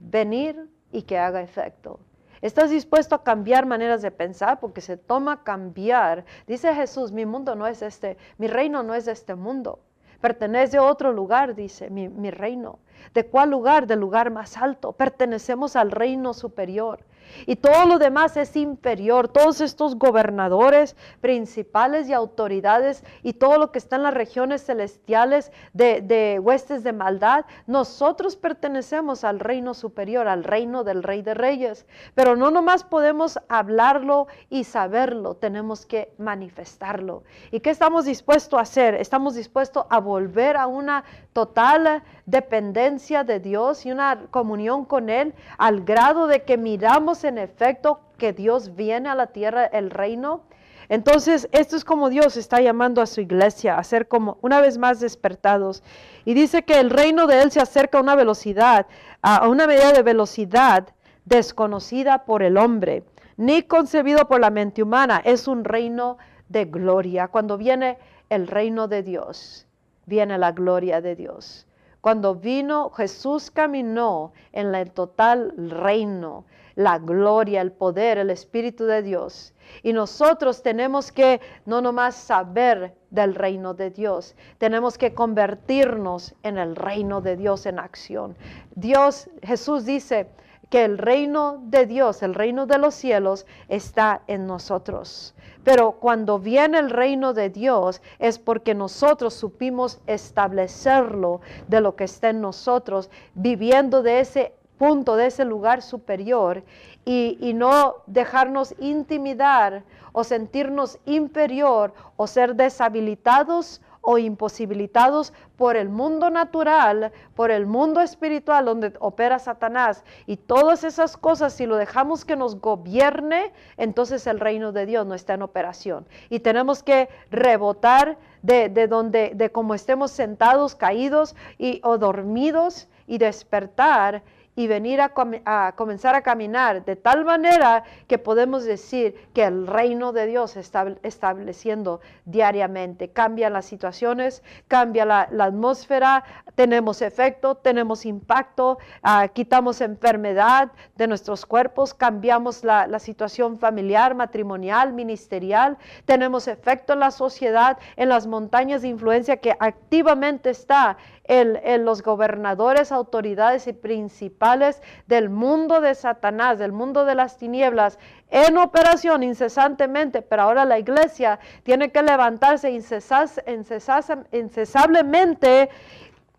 venir 0.01 0.69
y 0.91 1.03
que 1.03 1.19
haga 1.19 1.43
efecto. 1.43 2.01
¿Estás 2.43 2.71
dispuesto 2.71 3.15
a 3.15 3.23
cambiar 3.23 3.67
maneras 3.67 4.03
de 4.03 4.11
pensar? 4.11 4.59
Porque 4.59 4.81
se 4.81 4.97
toma 4.97 5.45
cambiar. 5.45 6.25
Dice 6.49 6.75
Jesús, 6.75 7.13
mi 7.13 7.25
mundo 7.25 7.55
no 7.55 7.69
es 7.69 7.83
este, 7.83 8.17
mi 8.37 8.49
reino 8.49 8.83
no 8.83 8.95
es 8.95 9.07
este 9.07 9.37
mundo. 9.37 9.79
Pertenece 10.21 10.77
a 10.77 10.83
otro 10.83 11.13
lugar, 11.13 11.55
dice 11.55 11.89
mi, 11.89 12.09
mi 12.09 12.33
reino. 12.33 12.81
¿De 13.15 13.27
cuál 13.27 13.51
lugar? 13.51 13.87
Del 13.87 14.01
lugar 14.01 14.33
más 14.33 14.57
alto. 14.57 14.93
Pertenecemos 14.93 15.77
al 15.77 15.93
reino 15.93 16.35
superior. 16.35 17.05
Y 17.47 17.57
todo 17.57 17.87
lo 17.87 17.99
demás 17.99 18.37
es 18.37 18.57
inferior. 18.57 19.29
Todos 19.29 19.61
estos 19.61 19.97
gobernadores, 19.97 20.97
principales 21.21 22.09
y 22.09 22.13
autoridades 22.13 23.05
y 23.23 23.35
todo 23.35 23.59
lo 23.59 23.73
que 23.73 23.79
está 23.79 23.97
en 23.97 24.05
las 24.05 24.15
regiones 24.15 24.65
celestiales 24.65 25.53
de, 25.73 26.39
huestes 26.43 26.85
de 26.85 26.93
maldad, 26.93 27.45
nosotros 27.67 28.37
pertenecemos 28.37 29.25
al 29.25 29.41
reino 29.41 29.75
superior, 29.75 30.29
al 30.29 30.45
reino 30.45 30.85
del 30.85 31.03
Rey 31.03 31.23
de 31.23 31.35
Reyes. 31.35 31.87
Pero 32.15 32.37
no 32.37 32.51
nomás 32.51 32.85
podemos 32.85 33.39
hablarlo 33.49 34.27
y 34.51 34.65
saberlo, 34.65 35.35
tenemos 35.35 35.87
que 35.87 36.13
manifestarlo. 36.19 37.23
¿Y 37.51 37.61
qué 37.61 37.71
estamos 37.71 38.05
dispuestos 38.05 38.59
a 38.59 38.63
hacer? 38.63 38.95
Estamos 38.95 39.35
dispuestos 39.35 39.85
a 39.89 39.99
volver 39.99 40.57
a 40.57 40.67
una 40.67 41.05
total 41.33 42.03
dependencia 42.27 43.25
de 43.25 43.41
Dios 43.41 43.87
y 43.87 43.93
una 43.93 44.27
comunión 44.31 44.85
con 44.85 45.09
Él 45.09 45.35
al 45.59 45.85
grado 45.85 46.27
de 46.27 46.43
que 46.43 46.57
miramos 46.57 47.22
en 47.25 47.39
efecto 47.39 48.01
que 48.19 48.33
Dios 48.33 48.75
viene 48.75 49.09
a 49.09 49.15
la 49.15 49.29
tierra, 49.29 49.65
el 49.67 49.91
reino. 49.91 50.43
Entonces, 50.89 51.49
esto 51.53 51.77
es 51.77 51.85
como 51.85 52.11
Dios 52.11 52.37
está 52.37 52.61
llamando 52.61 53.01
a 53.01 53.07
su 53.07 53.21
iglesia 53.21 53.79
a 53.79 53.85
ser 53.85 54.09
como 54.09 54.39
una 54.43 54.61
vez 54.61 54.79
más 54.79 55.01
despertados. 55.01 55.83
Y 56.25 56.35
dice 56.35 56.65
que 56.65 56.81
el 56.81 56.91
reino 56.91 57.27
de 57.27 57.43
Él 57.43 57.51
se 57.51 57.61
acerca 57.61 57.99
a 57.99 58.03
una 58.03 58.15
velocidad, 58.15 58.87
a 59.23 59.49
una 59.49 59.67
medida 59.67 59.93
de 59.93 60.03
velocidad 60.03 60.89
desconocida 61.25 62.25
por 62.25 62.43
el 62.43 62.59
hombre, 62.59 63.05
ni 63.37 63.63
concebido 63.63 64.29
por 64.29 64.41
la 64.41 64.51
mente 64.51 64.83
humana. 64.83 65.23
Es 65.25 65.49
un 65.49 65.65
reino 65.65 66.19
de 66.49 66.67
gloria. 66.67 67.29
Cuando 67.29 67.57
viene 67.57 67.99
el 68.29 68.47
reino 68.47 68.89
de 68.89 69.03
Dios, 69.03 69.67
viene 70.07 70.39
la 70.39 70.53
gloria 70.53 71.01
de 71.01 71.17
Dios. 71.17 71.67
Cuando 72.03 72.35
vino 72.35 72.91
Jesús 72.91 73.53
caminó 73.53 74.33
en 74.53 74.75
el 74.75 74.91
total 74.91 75.55
reino, 75.57 76.45
la 76.75 76.99
gloria, 76.99 77.61
el 77.61 77.73
poder, 77.73 78.19
el 78.19 78.31
Espíritu 78.31 78.85
de 78.85 79.03
Dios. 79.03 79.55
Y 79.83 79.93
nosotros 79.93 80.63
tenemos 80.63 81.13
que 81.13 81.41
no 81.67 81.81
nomás 81.81 82.15
saber 82.15 82.95
del 83.11 83.35
reino 83.35 83.75
de 83.75 83.91
Dios, 83.91 84.35
tenemos 84.59 84.99
que 84.99 85.15
convertirnos 85.15 86.35
en 86.43 86.59
el 86.59 86.77
reino 86.77 87.21
de 87.21 87.37
Dios 87.37 87.67
en 87.67 87.79
acción. 87.79 88.37
Dios, 88.75 89.29
Jesús 89.43 89.85
dice 89.85 90.29
que 90.71 90.85
el 90.87 90.97
reino 90.97 91.61
de 91.65 91.85
Dios, 91.85 92.23
el 92.23 92.35
reino 92.35 92.65
de 92.65 92.79
los 92.79 92.95
cielos, 92.95 93.45
está 93.69 94.23
en 94.27 94.47
nosotros. 94.47 95.35
Pero 95.65 95.93
cuando 95.93 96.39
viene 96.39 96.79
el 96.79 96.89
reino 96.89 97.35
de 97.35 97.51
Dios 97.51 98.01
es 98.19 98.39
porque 98.39 98.75
nosotros 98.75 99.35
supimos 99.35 100.01
establecerlo 100.07 101.43
de 101.69 101.83
lo 101.83 101.95
que 101.95 102.05
está 102.05 102.31
en 102.31 102.41
nosotros, 102.41 103.11
viviendo 103.35 104.03
de 104.03 104.21
ese 104.21 104.55
punto, 104.83 105.15
de 105.15 105.27
ese 105.27 105.45
lugar 105.45 105.81
superior 105.81 106.65
y, 107.05 107.53
no 107.55 107.99
dejarnos 108.09 108.75
intimidar 108.81 109.85
o 110.11 110.25
sentirnos 110.25 110.99
inferior 111.05 111.95
o 112.17 112.27
ser 112.27 112.57
deshabilitados 112.57 113.81
o 114.01 114.19
imposibilitados 114.19 115.33
por 115.57 115.77
el 115.77 115.89
mundo 115.89 116.31
natural, 116.31 117.13
por 117.37 117.53
el 117.53 117.65
mundo 117.65 118.01
espiritual 118.01 118.65
donde 118.65 118.93
opera 118.99 119.39
Satanás. 119.39 120.03
Y 120.27 120.37
todas 120.37 120.83
esas 120.83 121.17
cosas, 121.17 121.53
si 121.53 121.65
lo 121.67 121.77
dejamos 121.77 122.25
que 122.25 122.35
nos 122.35 122.61
gobierne, 122.61 123.53
entonces 123.77 124.27
el 124.27 124.41
reino 124.41 124.73
de 124.73 124.87
Dios 124.87 125.07
no 125.07 125.15
está 125.15 125.35
en 125.35 125.43
operación. 125.43 126.09
Y 126.29 126.41
tenemos 126.41 126.83
que 126.83 127.09
rebotar 127.31 128.19
de, 128.43 128.69
donde, 128.89 129.31
de 129.37 129.53
como 129.53 129.75
estemos 129.75 130.11
sentados, 130.11 130.75
caídos 130.75 131.37
y, 131.57 131.81
o 131.85 131.99
dormidos 131.99 132.89
y 133.07 133.19
despertar 133.19 134.25
y 134.55 134.67
venir 134.67 135.01
a, 135.01 135.73
comenzar 135.75 136.15
a 136.15 136.23
caminar 136.23 136.85
de 136.85 136.95
tal 136.97 137.25
manera 137.25 137.85
que 138.07 138.19
podemos 138.19 138.65
decir 138.65 139.15
que 139.33 139.45
el 139.45 139.67
reino 139.67 140.13
de 140.13 140.27
Dios 140.27 140.57
está 140.57 140.95
estableciendo 141.03 142.01
diariamente. 142.27 143.09
Cambian 143.09 143.55
las 143.55 143.65
situaciones, 143.65 144.43
cambia 144.69 145.07
la, 145.07 145.29
atmósfera, 145.43 146.25
tenemos 146.55 147.01
efecto, 147.01 147.55
tenemos 147.55 148.05
impacto, 148.05 148.79
ah, 149.03 149.29
quitamos 149.29 149.81
enfermedad 149.81 150.71
de 150.97 151.07
nuestros 151.07 151.47
cuerpos, 151.47 151.95
cambiamos 151.95 152.63
la, 152.63 152.87
la 152.87 152.99
situación 152.99 153.59
familiar, 153.59 154.15
matrimonial, 154.15 154.93
ministerial, 154.93 155.79
tenemos 156.05 156.47
efecto 156.47 156.93
en 156.93 157.01
la 157.01 157.11
sociedad, 157.11 157.79
en 157.97 158.11
las 158.11 158.27
montañas 158.27 158.83
de 158.83 158.89
influencia 158.89 159.39
que 159.39 159.57
activamente 159.59 160.51
está 160.51 160.99
en, 161.33 161.85
los 161.87 162.03
gobernadores, 162.03 162.93
autoridades 162.93 163.67
y 163.67 163.73
principales 163.73 164.83
del 165.07 165.31
mundo 165.31 165.81
de 165.81 165.95
Satanás, 165.95 166.59
del 166.59 166.73
mundo 166.73 167.07
de 167.07 167.15
las 167.15 167.39
tinieblas, 167.39 167.99
en 168.29 168.59
operación 168.59 169.23
incesantemente, 169.23 170.21
pero 170.21 170.43
ahora 170.43 170.67
la 170.67 170.79
iglesia 170.79 171.39
tiene 171.63 171.91
que 171.91 172.03
levantarse 172.03 172.71
incesablemente, 172.71 175.71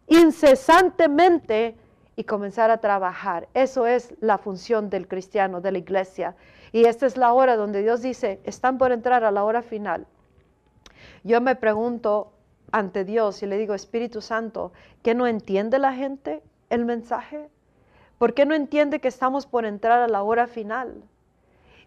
incesantemente 0.08 1.76
y 2.16 2.24
comenzar 2.26 2.70
a 2.70 2.78
trabajar. 2.78 3.48
Eso 3.56 3.88
es 3.88 4.14
la 4.20 4.38
función 4.38 4.92
del 4.92 5.08
cristiano, 5.08 5.60
de 5.60 5.72
la 5.72 5.80
iglesia. 5.80 6.36
Y 6.72 6.86
esta 6.86 7.08
es 7.08 7.18
la 7.18 7.34
hora 7.34 7.56
donde 7.56 7.82
Dios 7.82 8.04
dice, 8.04 8.42
están 8.44 8.78
por 8.78 8.92
entrar 8.92 9.24
a 9.24 9.32
la 9.32 9.44
hora 9.44 9.64
final. 9.64 10.06
yo 11.24 11.42
me 11.42 11.56
pregunto 11.56 12.33
ante 12.74 13.06
Dios 13.06 13.44
y 13.44 13.46
le 13.46 13.58
digo, 13.58 13.76
Espíritu 13.76 14.20
Santo, 14.20 14.74
¿qué 15.04 15.14
no 15.14 15.28
entiende 15.28 15.78
la 15.78 15.94
gente 15.94 16.42
el 16.72 16.86
mensaje? 16.86 17.48
¿Por 18.18 18.34
qué 18.34 18.48
no 18.48 18.56
entiende 18.56 19.00
que 19.00 19.08
estamos 19.08 19.46
por 19.46 19.66
entrar 19.66 20.02
a 20.02 20.08
la 20.08 20.24
hora 20.24 20.48
final? 20.48 21.04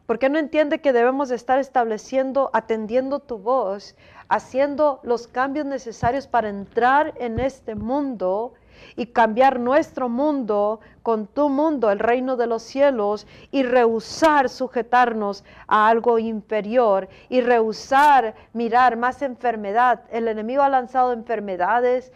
¿Por 0.06 0.20
qué 0.20 0.28
no 0.28 0.38
entiende 0.38 0.80
que 0.80 0.92
debemos 0.92 1.32
estar 1.32 1.58
estableciendo, 1.58 2.50
atendiendo 2.52 3.18
tu 3.18 3.38
voz, 3.38 3.96
haciendo 4.28 5.00
los 5.02 5.26
cambios 5.26 5.66
necesarios 5.66 6.28
para 6.28 6.48
entrar 6.48 7.14
en 7.16 7.40
este 7.40 7.74
mundo 7.74 8.54
y 8.96 9.06
cambiar 9.06 9.60
nuestro 9.60 10.08
mundo 10.08 10.80
con 11.02 11.26
tu 11.26 11.48
mundo, 11.48 11.90
el 11.90 11.98
reino 11.98 12.36
de 12.36 12.46
los 12.46 12.62
cielos, 12.62 13.26
y 13.50 13.62
rehusar 13.62 14.48
sujetarnos 14.48 15.44
a 15.68 15.88
algo 15.88 16.18
inferior 16.18 17.08
y 17.28 17.40
rehusar 17.40 18.34
mirar 18.52 18.96
más 18.96 19.22
enfermedad. 19.22 20.02
El 20.10 20.28
enemigo 20.28 20.62
ha 20.62 20.68
lanzado 20.68 21.12
enfermedades, 21.12 22.12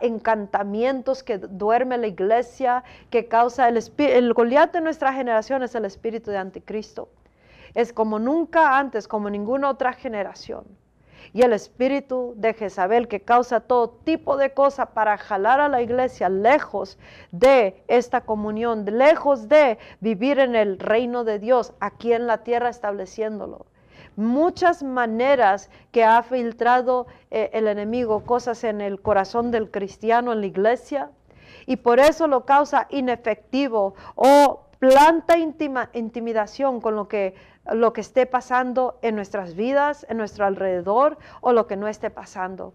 encantamientos 0.00 1.22
que 1.22 1.38
duerme 1.38 1.98
la 1.98 2.08
iglesia, 2.08 2.84
que 3.10 3.28
causa 3.28 3.68
el, 3.68 3.80
el 3.98 4.32
Goliat 4.32 4.72
de 4.72 4.80
nuestra 4.80 5.12
generación 5.12 5.62
es 5.62 5.74
el 5.74 5.84
espíritu 5.84 6.30
de 6.30 6.38
anticristo. 6.38 7.08
Es 7.74 7.92
como 7.92 8.18
nunca 8.18 8.78
antes, 8.78 9.08
como 9.08 9.30
ninguna 9.30 9.70
otra 9.70 9.92
generación 9.92 10.64
y 11.32 11.42
el 11.42 11.52
espíritu 11.52 12.34
de 12.36 12.54
Jezabel 12.54 13.08
que 13.08 13.20
causa 13.20 13.60
todo 13.60 13.90
tipo 14.04 14.36
de 14.36 14.52
cosas 14.52 14.88
para 14.88 15.16
jalar 15.18 15.60
a 15.60 15.68
la 15.68 15.82
iglesia 15.82 16.28
lejos 16.28 16.98
de 17.32 17.82
esta 17.88 18.22
comunión, 18.22 18.84
lejos 18.84 19.48
de 19.48 19.78
vivir 20.00 20.38
en 20.38 20.54
el 20.54 20.78
reino 20.78 21.24
de 21.24 21.38
Dios 21.38 21.72
aquí 21.80 22.12
en 22.12 22.26
la 22.26 22.38
tierra 22.44 22.68
estableciéndolo. 22.68 23.66
Muchas 24.16 24.82
maneras 24.82 25.70
que 25.90 26.04
ha 26.04 26.22
filtrado 26.22 27.06
eh, 27.30 27.50
el 27.52 27.66
enemigo 27.66 28.24
cosas 28.24 28.62
en 28.62 28.80
el 28.80 29.00
corazón 29.00 29.50
del 29.50 29.70
cristiano 29.70 30.32
en 30.32 30.40
la 30.40 30.46
iglesia 30.46 31.10
y 31.66 31.76
por 31.76 31.98
eso 31.98 32.28
lo 32.28 32.44
causa 32.44 32.86
inefectivo 32.90 33.94
o 34.14 34.60
planta 34.78 35.36
intimidación 35.38 36.80
con 36.80 36.94
lo 36.94 37.08
que 37.08 37.34
lo 37.72 37.92
que 37.92 38.00
esté 38.00 38.26
pasando 38.26 38.98
en 39.02 39.16
nuestras 39.16 39.54
vidas, 39.54 40.06
en 40.08 40.18
nuestro 40.18 40.44
alrededor 40.44 41.18
o 41.40 41.52
lo 41.52 41.66
que 41.66 41.76
no 41.76 41.88
esté 41.88 42.10
pasando. 42.10 42.74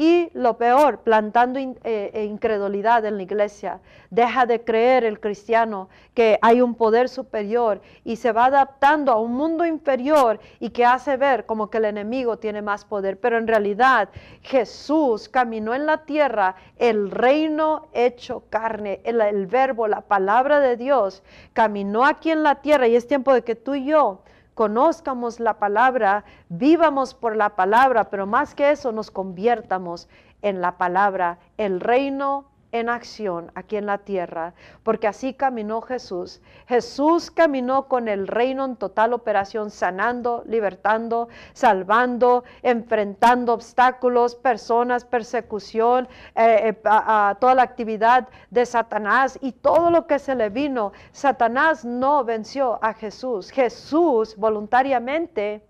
Y 0.00 0.30
lo 0.32 0.56
peor, 0.56 1.00
plantando 1.00 1.58
eh, 1.58 1.74
eh, 1.82 2.24
incredulidad 2.24 3.04
en 3.04 3.16
la 3.16 3.24
iglesia. 3.24 3.80
Deja 4.10 4.46
de 4.46 4.62
creer 4.62 5.02
el 5.02 5.18
cristiano 5.18 5.88
que 6.14 6.38
hay 6.40 6.60
un 6.60 6.76
poder 6.76 7.08
superior 7.08 7.80
y 8.04 8.14
se 8.14 8.30
va 8.30 8.44
adaptando 8.44 9.10
a 9.10 9.20
un 9.20 9.32
mundo 9.32 9.66
inferior 9.66 10.38
y 10.60 10.70
que 10.70 10.84
hace 10.84 11.16
ver 11.16 11.46
como 11.46 11.68
que 11.68 11.78
el 11.78 11.86
enemigo 11.86 12.38
tiene 12.38 12.62
más 12.62 12.84
poder. 12.84 13.18
Pero 13.18 13.38
en 13.38 13.48
realidad 13.48 14.08
Jesús 14.42 15.28
caminó 15.28 15.74
en 15.74 15.84
la 15.84 16.04
tierra, 16.04 16.54
el 16.76 17.10
reino 17.10 17.88
hecho 17.92 18.44
carne, 18.50 19.00
el, 19.02 19.20
el 19.20 19.48
verbo, 19.48 19.88
la 19.88 20.02
palabra 20.02 20.60
de 20.60 20.76
Dios, 20.76 21.24
caminó 21.54 22.06
aquí 22.06 22.30
en 22.30 22.44
la 22.44 22.56
tierra 22.62 22.86
y 22.86 22.94
es 22.94 23.08
tiempo 23.08 23.34
de 23.34 23.42
que 23.42 23.56
tú 23.56 23.74
y 23.74 23.86
yo 23.86 24.20
conozcamos 24.58 25.38
la 25.38 25.60
palabra, 25.60 26.24
vivamos 26.48 27.14
por 27.14 27.36
la 27.36 27.50
palabra, 27.50 28.10
pero 28.10 28.26
más 28.26 28.56
que 28.56 28.72
eso 28.72 28.90
nos 28.90 29.08
conviertamos 29.08 30.08
en 30.42 30.60
la 30.60 30.76
palabra. 30.76 31.38
El 31.58 31.78
reino 31.78 32.44
en 32.70 32.88
acción 32.90 33.50
aquí 33.54 33.76
en 33.76 33.86
la 33.86 33.98
tierra, 33.98 34.52
porque 34.82 35.06
así 35.06 35.32
caminó 35.32 35.80
Jesús. 35.80 36.42
Jesús 36.66 37.30
caminó 37.30 37.88
con 37.88 38.08
el 38.08 38.26
reino 38.26 38.64
en 38.64 38.76
total 38.76 39.14
operación, 39.14 39.70
sanando, 39.70 40.42
libertando, 40.46 41.28
salvando, 41.54 42.44
enfrentando 42.62 43.54
obstáculos, 43.54 44.34
personas, 44.34 45.04
persecución, 45.04 46.08
eh, 46.34 46.74
eh, 46.74 46.80
a, 46.84 47.36
toda 47.40 47.54
la 47.54 47.62
actividad 47.62 48.28
de 48.50 48.66
Satanás 48.66 49.38
y 49.40 49.52
todo 49.52 49.90
lo 49.90 50.06
que 50.06 50.18
se 50.18 50.34
le 50.34 50.50
vino. 50.50 50.92
Satanás 51.12 51.84
no 51.84 52.22
venció 52.24 52.78
a 52.82 52.92
Jesús. 52.92 53.50
Jesús 53.50 54.36
voluntariamente, 54.36 55.64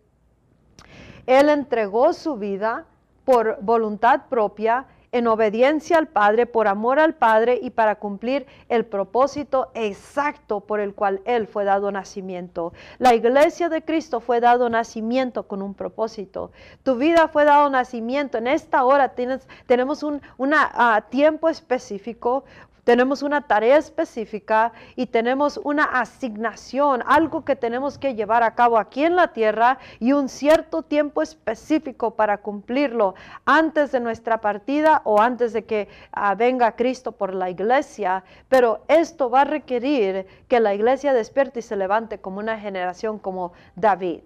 él 1.26 1.48
entregó 1.48 2.12
su 2.12 2.36
vida 2.36 2.86
por 3.24 3.58
voluntad 3.60 4.22
propia 4.28 4.86
en 5.12 5.26
obediencia 5.26 5.98
al 5.98 6.08
Padre, 6.08 6.46
por 6.46 6.68
amor 6.68 6.98
al 6.98 7.14
Padre 7.14 7.58
y 7.62 7.70
para 7.70 7.96
cumplir 7.96 8.46
el 8.68 8.84
propósito 8.84 9.70
exacto 9.74 10.60
por 10.60 10.80
el 10.80 10.94
cual 10.94 11.20
Él 11.24 11.46
fue 11.46 11.64
dado 11.64 11.90
nacimiento. 11.90 12.72
La 12.98 13.14
iglesia 13.14 13.68
de 13.68 13.82
Cristo 13.82 14.20
fue 14.20 14.40
dado 14.40 14.68
nacimiento 14.68 15.44
con 15.44 15.62
un 15.62 15.74
propósito. 15.74 16.50
Tu 16.82 16.96
vida 16.96 17.28
fue 17.28 17.44
dado 17.44 17.70
nacimiento. 17.70 18.38
En 18.38 18.46
esta 18.46 18.84
hora 18.84 19.10
tienes, 19.10 19.46
tenemos 19.66 20.02
un 20.02 20.20
ah, 20.54 21.04
tiempo 21.10 21.48
específico, 21.48 22.44
tenemos 22.88 23.22
una 23.22 23.42
tarea 23.42 23.76
específica 23.76 24.72
y 24.96 25.04
tenemos 25.04 25.60
una 25.62 25.84
asignación, 25.84 27.02
algo 27.04 27.44
que 27.44 27.54
tenemos 27.54 27.98
que 27.98 28.14
llevar 28.14 28.42
a 28.42 28.54
cabo 28.54 28.78
aquí 28.78 29.04
en 29.04 29.14
la 29.14 29.34
tierra 29.34 29.76
y 30.00 30.14
un 30.14 30.30
cierto 30.30 30.80
tiempo 30.80 31.20
específico 31.20 32.12
para 32.12 32.38
cumplirlo 32.38 33.14
antes 33.44 33.92
de 33.92 34.00
nuestra 34.00 34.40
partida 34.40 35.02
o 35.04 35.20
antes 35.20 35.52
de 35.52 35.66
que 35.66 35.88
ah, 36.12 36.34
venga 36.34 36.76
Cristo 36.76 37.12
por 37.12 37.34
la 37.34 37.50
iglesia. 37.50 38.24
Pero 38.48 38.80
esto 38.88 39.28
va 39.28 39.42
a 39.42 39.44
requerir 39.44 40.26
que 40.48 40.58
la 40.58 40.72
iglesia 40.72 41.12
despierte 41.12 41.58
y 41.58 41.64
se 41.64 41.76
levante 41.76 42.22
como 42.22 42.38
una 42.38 42.58
generación 42.58 43.18
como 43.18 43.52
David 43.76 44.20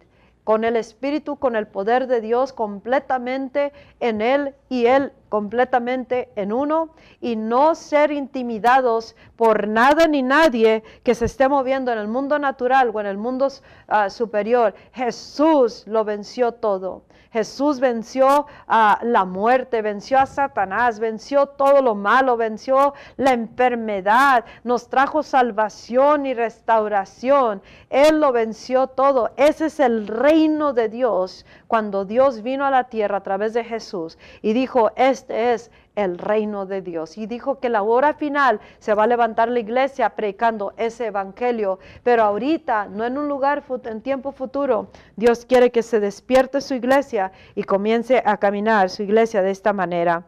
con 0.45 0.65
el 0.65 0.77
Espíritu, 0.77 1.37
con 1.37 1.57
el 1.57 1.67
poder 1.67 2.07
de 2.07 2.21
Dios 2.21 2.53
completamente 2.53 3.73
en 3.99 4.21
Él 4.21 4.55
y 4.69 4.87
Él 4.87 5.13
completamente 5.33 6.29
en 6.37 6.53
uno 6.53 6.91
y 7.19 7.37
no 7.37 7.75
ser 7.75 8.13
intimidados 8.13 9.17
por 9.35 9.67
nada 9.67 10.07
ni 10.07 10.21
nadie 10.21 10.83
que 11.03 11.15
se 11.15 11.25
esté 11.25 11.49
moviendo 11.49 11.91
en 11.91 11.97
el 11.97 12.07
mundo 12.07 12.39
natural 12.39 12.91
o 12.93 13.01
en 13.01 13.07
el 13.07 13.17
mundo 13.17 13.49
ah, 13.89 14.11
superior. 14.11 14.75
Jesús 14.93 15.87
lo 15.87 16.05
venció 16.05 16.53
todo. 16.53 17.05
Jesús 17.33 17.81
venció 17.81 18.47
a 18.69 18.99
la 19.03 19.25
muerte, 19.25 19.81
venció 19.81 20.19
a 20.19 20.27
Satanás, 20.27 21.01
venció 21.01 21.47
todo 21.47 21.81
lo 21.81 21.95
malo, 21.95 22.37
venció 22.37 22.93
la 23.17 23.33
enfermedad, 23.33 24.45
nos 24.65 24.89
trajo 24.91 25.23
salvación 25.23 26.27
y 26.27 26.35
restauración. 26.35 27.63
Él 27.89 28.21
lo 28.21 28.33
venció 28.33 28.89
todo. 28.89 29.31
Ese 29.39 29.67
es 29.67 29.81
el 29.81 30.09
reino 30.09 30.75
de 30.75 30.91
Dios 30.91 31.47
cuando 31.73 32.05
Dios 32.05 32.43
vino 32.43 32.67
a 32.67 32.71
la 32.71 32.85
tierra 32.85 33.17
a 33.17 33.23
través 33.23 33.55
de 33.55 33.65
Jesús 33.65 34.19
y 34.43 34.53
dijo, 34.53 34.91
este 34.95 35.55
es 35.55 35.71
el 35.97 36.19
reino 36.19 36.67
de 36.67 36.83
Dios. 36.83 37.17
Y 37.17 37.25
dijo 37.25 37.61
que 37.61 37.71
la 37.71 37.81
hora 37.83 38.13
final 38.13 38.61
se 38.79 38.93
va 38.93 39.05
a 39.05 39.07
levantar 39.07 39.49
la 39.49 39.59
iglesia 39.59 40.11
predicando 40.11 40.75
ese 40.77 41.07
evangelio, 41.07 41.79
pero 42.03 42.25
ahorita, 42.25 42.89
no 42.89 43.07
en 43.07 43.17
un 43.17 43.27
lugar 43.27 43.65
en 43.87 44.03
tiempo 44.03 44.33
futuro, 44.33 44.89
Dios 45.17 45.47
quiere 45.47 45.71
que 45.71 45.83
se 45.83 45.99
despierte 45.99 46.61
su 46.61 46.75
iglesia 46.75 47.33
y 47.55 47.63
comience 47.63 48.23
a 48.23 48.37
caminar 48.37 48.91
su 48.91 49.03
iglesia 49.03 49.41
de 49.41 49.53
esta 49.53 49.73
manera, 49.73 50.25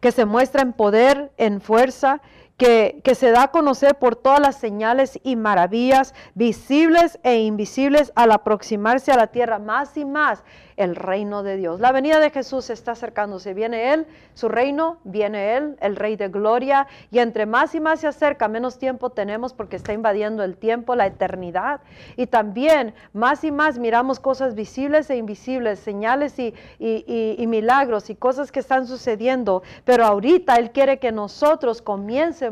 que 0.00 0.12
se 0.12 0.24
muestra 0.24 0.62
en 0.62 0.72
poder, 0.72 1.32
en 1.36 1.60
fuerza 1.60 2.20
que, 2.56 3.02
se 3.14 3.30
da 3.30 3.44
a 3.44 3.50
conocer 3.50 3.96
por 3.96 4.14
todas 4.14 4.40
las 4.40 4.56
señales 4.56 5.18
y 5.24 5.36
maravillas 5.36 6.14
visibles 6.34 7.18
e 7.22 7.40
invisibles 7.40 8.12
al 8.14 8.30
aproximarse 8.30 9.10
a 9.10 9.16
la 9.16 9.28
tierra 9.28 9.58
más 9.58 9.96
y 9.96 10.04
más 10.04 10.44
el 10.76 10.96
reino 10.96 11.44
de 11.44 11.56
Dios. 11.56 11.78
La 11.78 11.92
venida 11.92 12.18
de 12.18 12.30
Jesús 12.30 12.68
está 12.68 12.92
acercándose. 12.92 13.54
Viene 13.54 13.92
Él, 13.92 14.06
su 14.34 14.48
reino, 14.48 14.98
viene 15.04 15.56
Él, 15.56 15.76
el 15.80 15.94
Rey 15.94 16.16
de 16.16 16.28
Gloria. 16.28 16.88
Y 17.12 17.20
entre 17.20 17.46
más 17.46 17.76
y 17.76 17.80
más 17.80 18.00
se 18.00 18.08
acerca, 18.08 18.48
menos 18.48 18.78
tiempo 18.78 19.10
tenemos 19.10 19.52
porque 19.52 19.76
está 19.76 19.92
invadiendo 19.92 20.42
el 20.42 20.56
tiempo, 20.56 20.96
la 20.96 21.06
eternidad. 21.06 21.80
Y 22.16 22.26
también 22.26 22.92
más 23.12 23.44
y 23.44 23.52
más 23.52 23.78
miramos 23.78 24.18
cosas 24.18 24.56
visibles 24.56 25.10
e 25.10 25.16
invisibles, 25.16 25.78
señales 25.78 26.40
y, 26.40 26.54
y 26.78 27.46
milagros 27.46 28.10
y 28.10 28.16
cosas 28.16 28.50
que 28.50 28.58
están 28.58 28.88
sucediendo. 28.88 29.62
Pero 29.84 30.04
ahorita 30.04 30.56
Él 30.56 30.72
quiere 30.72 30.98
que 30.98 31.12
nosotros 31.12 31.82
comiencemos 31.82 32.43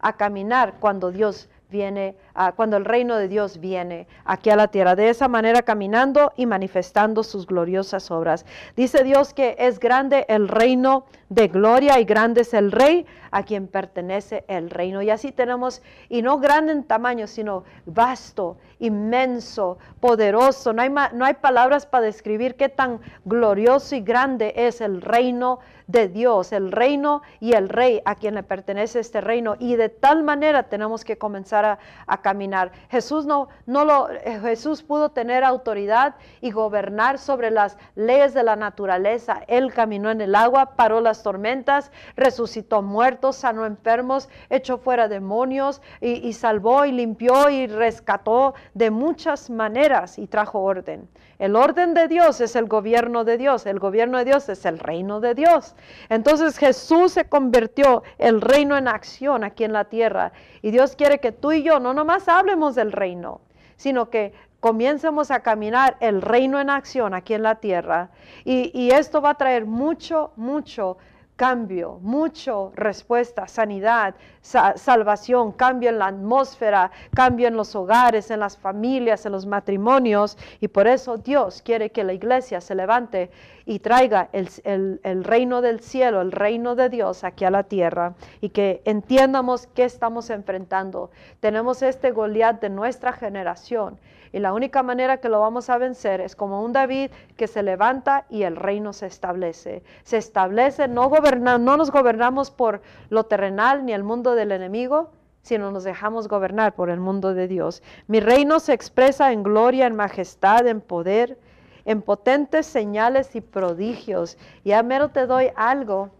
a 0.00 0.16
caminar 0.16 0.74
cuando 0.80 1.10
Dios 1.10 1.48
viene, 1.70 2.16
cuando 2.56 2.76
el 2.76 2.84
reino 2.84 3.16
de 3.16 3.28
Dios 3.28 3.58
viene 3.58 4.06
aquí 4.24 4.50
a 4.50 4.56
la 4.56 4.68
tierra, 4.68 4.96
de 4.96 5.08
esa 5.08 5.28
manera 5.28 5.62
caminando 5.62 6.32
y 6.36 6.46
manifestando 6.46 7.22
sus 7.22 7.46
gloriosas 7.46 8.10
obras. 8.10 8.46
Dice 8.76 9.04
Dios 9.04 9.34
que 9.34 9.56
es 9.58 9.78
grande 9.78 10.24
el 10.28 10.48
reino 10.48 11.04
de 11.28 11.48
gloria 11.48 11.98
y 11.98 12.04
grande 12.04 12.42
es 12.42 12.52
el 12.52 12.72
rey 12.72 13.06
a 13.30 13.42
quien 13.42 13.66
pertenece 13.66 14.44
el 14.48 14.68
reino. 14.70 15.00
Y 15.00 15.10
así 15.10 15.32
tenemos, 15.32 15.82
y 16.08 16.20
no 16.20 16.38
grande 16.38 16.72
en 16.72 16.84
tamaño, 16.84 17.26
sino 17.26 17.64
vasto, 17.86 18.58
inmenso, 18.78 19.78
poderoso. 20.00 20.72
No 20.72 20.82
hay, 20.82 20.90
no 21.14 21.24
hay 21.24 21.34
palabras 21.34 21.86
para 21.86 22.04
describir 22.04 22.56
qué 22.56 22.68
tan 22.68 23.00
glorioso 23.24 23.96
y 23.96 24.02
grande 24.02 24.52
es 24.54 24.82
el 24.82 25.00
reino 25.00 25.60
de 25.86 26.08
Dios, 26.08 26.52
el 26.52 26.72
reino 26.72 27.22
y 27.40 27.52
el 27.52 27.68
rey 27.68 28.02
a 28.04 28.14
quien 28.14 28.34
le 28.34 28.42
pertenece 28.42 29.00
este 29.00 29.20
reino. 29.20 29.56
Y 29.58 29.76
de 29.76 29.88
tal 29.88 30.22
manera 30.22 30.64
tenemos 30.64 31.04
que 31.04 31.18
comenzar 31.18 31.64
a, 32.06 32.21
caminar. 32.22 32.72
Jesús 32.90 33.26
no, 33.26 33.48
no 33.66 33.84
lo, 33.84 34.08
Jesús 34.42 34.82
pudo 34.82 35.10
tener 35.10 35.44
autoridad 35.44 36.14
y 36.40 36.50
gobernar 36.50 37.18
sobre 37.18 37.50
las 37.50 37.76
leyes 37.94 38.32
de 38.32 38.42
la 38.42 38.56
naturaleza. 38.56 39.42
Él 39.48 39.72
caminó 39.72 40.10
en 40.10 40.20
el 40.20 40.34
agua, 40.34 40.74
paró 40.76 41.00
las 41.00 41.22
tormentas, 41.22 41.92
resucitó 42.16 42.80
muertos, 42.80 43.36
sanó 43.36 43.66
enfermos, 43.66 44.28
echó 44.48 44.78
fuera 44.78 45.08
demonios 45.08 45.82
y, 46.00 46.26
y 46.26 46.32
salvó 46.32 46.84
y 46.84 46.92
limpió 46.92 47.50
y 47.50 47.66
rescató 47.66 48.54
de 48.74 48.90
muchas 48.90 49.50
maneras 49.50 50.18
y 50.18 50.26
trajo 50.26 50.60
orden. 50.60 51.08
El 51.42 51.56
orden 51.56 51.92
de 51.92 52.06
Dios 52.06 52.40
es 52.40 52.54
el 52.54 52.66
gobierno 52.66 53.24
de 53.24 53.36
Dios, 53.36 53.66
el 53.66 53.80
gobierno 53.80 54.18
de 54.18 54.24
Dios 54.24 54.48
es 54.48 54.64
el 54.64 54.78
reino 54.78 55.18
de 55.18 55.34
Dios. 55.34 55.74
Entonces 56.08 56.56
Jesús 56.56 57.10
se 57.10 57.28
convirtió 57.28 58.04
el 58.18 58.40
reino 58.40 58.76
en 58.76 58.86
acción 58.86 59.42
aquí 59.42 59.64
en 59.64 59.72
la 59.72 59.86
tierra 59.86 60.32
y 60.60 60.70
Dios 60.70 60.94
quiere 60.94 61.18
que 61.18 61.32
tú 61.32 61.50
y 61.50 61.64
yo 61.64 61.80
no 61.80 61.94
nomás 61.94 62.11
hablemos 62.28 62.74
del 62.74 62.92
reino, 62.92 63.40
sino 63.76 64.10
que 64.10 64.32
comiencemos 64.60 65.30
a 65.30 65.40
caminar 65.40 65.96
el 66.00 66.22
reino 66.22 66.60
en 66.60 66.70
acción 66.70 67.14
aquí 67.14 67.34
en 67.34 67.42
la 67.42 67.56
tierra. 67.56 68.10
Y 68.44 68.90
esto 68.90 69.20
va 69.20 69.30
a 69.30 69.34
traer 69.34 69.66
mucho, 69.66 70.32
mucho 70.36 70.98
cambio, 71.42 71.98
mucho 72.02 72.70
respuesta, 72.76 73.48
sanidad, 73.48 74.14
salvación, 74.42 75.50
cambio 75.50 75.90
en 75.90 75.98
la 75.98 76.06
atmósfera, 76.06 76.92
cambio 77.12 77.48
en 77.48 77.56
los 77.56 77.74
hogares, 77.74 78.30
en 78.30 78.38
las 78.38 78.56
familias, 78.56 79.26
en 79.26 79.32
los 79.32 79.44
matrimonios. 79.44 80.38
Y 80.60 80.68
por 80.68 80.86
eso 80.86 81.16
Dios 81.16 81.60
quiere 81.60 81.90
que 81.90 82.04
la 82.04 82.12
iglesia 82.12 82.60
se 82.60 82.76
levante 82.76 83.32
y 83.66 83.80
traiga 83.80 84.28
el, 84.32 85.00
el 85.02 85.24
reino 85.24 85.62
del 85.62 85.80
cielo, 85.80 86.20
el 86.20 86.30
reino 86.30 86.76
de 86.76 86.88
Dios 86.88 87.24
aquí 87.24 87.44
a 87.44 87.50
la 87.50 87.64
tierra 87.64 88.14
y 88.40 88.50
que 88.50 88.80
entiendamos 88.84 89.66
qué 89.74 89.82
estamos 89.82 90.30
enfrentando. 90.30 91.10
Tenemos 91.40 91.82
este 91.82 92.12
Goliat 92.12 92.60
de 92.60 92.70
nuestra 92.70 93.12
generación 93.12 93.98
y 94.32 94.38
la 94.38 94.52
única 94.54 94.82
manera 94.82 95.18
que 95.18 95.28
lo 95.28 95.40
vamos 95.40 95.68
a 95.68 95.78
vencer 95.78 96.20
es 96.20 96.34
como 96.34 96.62
un 96.62 96.72
David 96.72 97.10
que 97.36 97.46
se 97.46 97.62
levanta 97.62 98.24
y 98.30 98.42
el 98.44 98.56
reino 98.56 98.92
se 98.92 99.06
establece. 99.06 99.82
Se 100.04 100.16
establece, 100.16 100.88
no, 100.88 101.08
goberna, 101.10 101.58
no 101.58 101.76
nos 101.76 101.90
gobernamos 101.90 102.50
por 102.50 102.80
lo 103.10 103.24
terrenal 103.24 103.84
ni 103.84 103.92
el 103.92 104.04
mundo 104.04 104.34
del 104.34 104.52
enemigo, 104.52 105.10
sino 105.42 105.70
nos 105.70 105.84
dejamos 105.84 106.28
gobernar 106.28 106.74
por 106.74 106.88
el 106.88 106.98
mundo 106.98 107.34
de 107.34 107.46
Dios. 107.46 107.82
Mi 108.06 108.20
reino 108.20 108.58
se 108.58 108.72
expresa 108.72 109.32
en 109.32 109.42
gloria, 109.42 109.86
en 109.86 109.96
majestad, 109.96 110.66
en 110.66 110.80
poder, 110.80 111.38
en 111.84 112.00
potentes 112.00 112.66
señales 112.66 113.36
y 113.36 113.42
prodigios. 113.42 114.38
Y 114.64 114.72
a 114.72 114.82
mero 114.82 115.10
te 115.10 115.26
doy 115.26 115.50
algo 115.56 116.10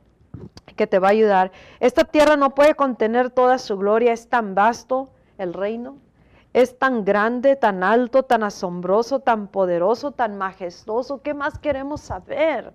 que 0.76 0.86
te 0.86 0.98
va 0.98 1.08
a 1.08 1.12
ayudar. 1.12 1.50
Esta 1.80 2.04
tierra 2.04 2.36
no 2.36 2.54
puede 2.54 2.74
contener 2.74 3.30
toda 3.30 3.58
su 3.58 3.78
gloria, 3.78 4.12
es 4.12 4.28
tan 4.28 4.54
vasto 4.54 5.08
el 5.38 5.54
reino 5.54 5.96
es 6.52 6.78
tan 6.78 7.04
grande, 7.04 7.56
tan 7.56 7.82
alto, 7.82 8.24
tan 8.24 8.42
asombroso, 8.42 9.20
tan 9.20 9.48
poderoso, 9.48 10.10
tan 10.10 10.36
majestuoso. 10.36 11.22
¿Qué 11.22 11.32
más 11.34 11.58
queremos 11.58 12.02
saber? 12.02 12.72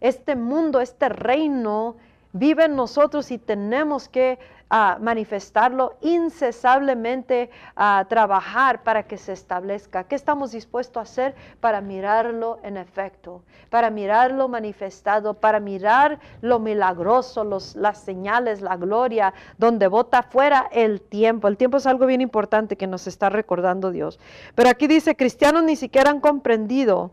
Este 0.00 0.34
mundo, 0.34 0.80
este 0.80 1.08
reino 1.08 1.96
vive 2.32 2.64
en 2.64 2.74
nosotros 2.74 3.30
y 3.30 3.38
tenemos 3.38 4.08
que 4.08 4.38
a 4.74 4.96
manifestarlo 4.98 5.96
incesablemente, 6.00 7.50
a 7.76 8.06
trabajar 8.08 8.82
para 8.82 9.02
que 9.02 9.18
se 9.18 9.34
establezca. 9.34 10.04
¿Qué 10.04 10.14
estamos 10.14 10.52
dispuestos 10.52 10.96
a 10.96 11.02
hacer 11.02 11.34
para 11.60 11.82
mirarlo 11.82 12.58
en 12.62 12.78
efecto, 12.78 13.42
para 13.68 13.90
mirarlo 13.90 14.48
manifestado, 14.48 15.34
para 15.34 15.60
mirar 15.60 16.20
lo 16.40 16.58
milagroso, 16.58 17.44
los, 17.44 17.76
las 17.76 17.98
señales, 17.98 18.62
la 18.62 18.78
gloria, 18.78 19.34
donde 19.58 19.88
bota 19.88 20.22
fuera 20.22 20.70
el 20.72 21.02
tiempo? 21.02 21.48
El 21.48 21.58
tiempo 21.58 21.76
es 21.76 21.86
algo 21.86 22.06
bien 22.06 22.22
importante 22.22 22.78
que 22.78 22.86
nos 22.86 23.06
está 23.06 23.28
recordando 23.28 23.90
Dios. 23.90 24.18
Pero 24.54 24.70
aquí 24.70 24.86
dice, 24.86 25.16
cristianos 25.16 25.64
ni 25.64 25.76
siquiera 25.76 26.10
han 26.10 26.20
comprendido 26.20 27.10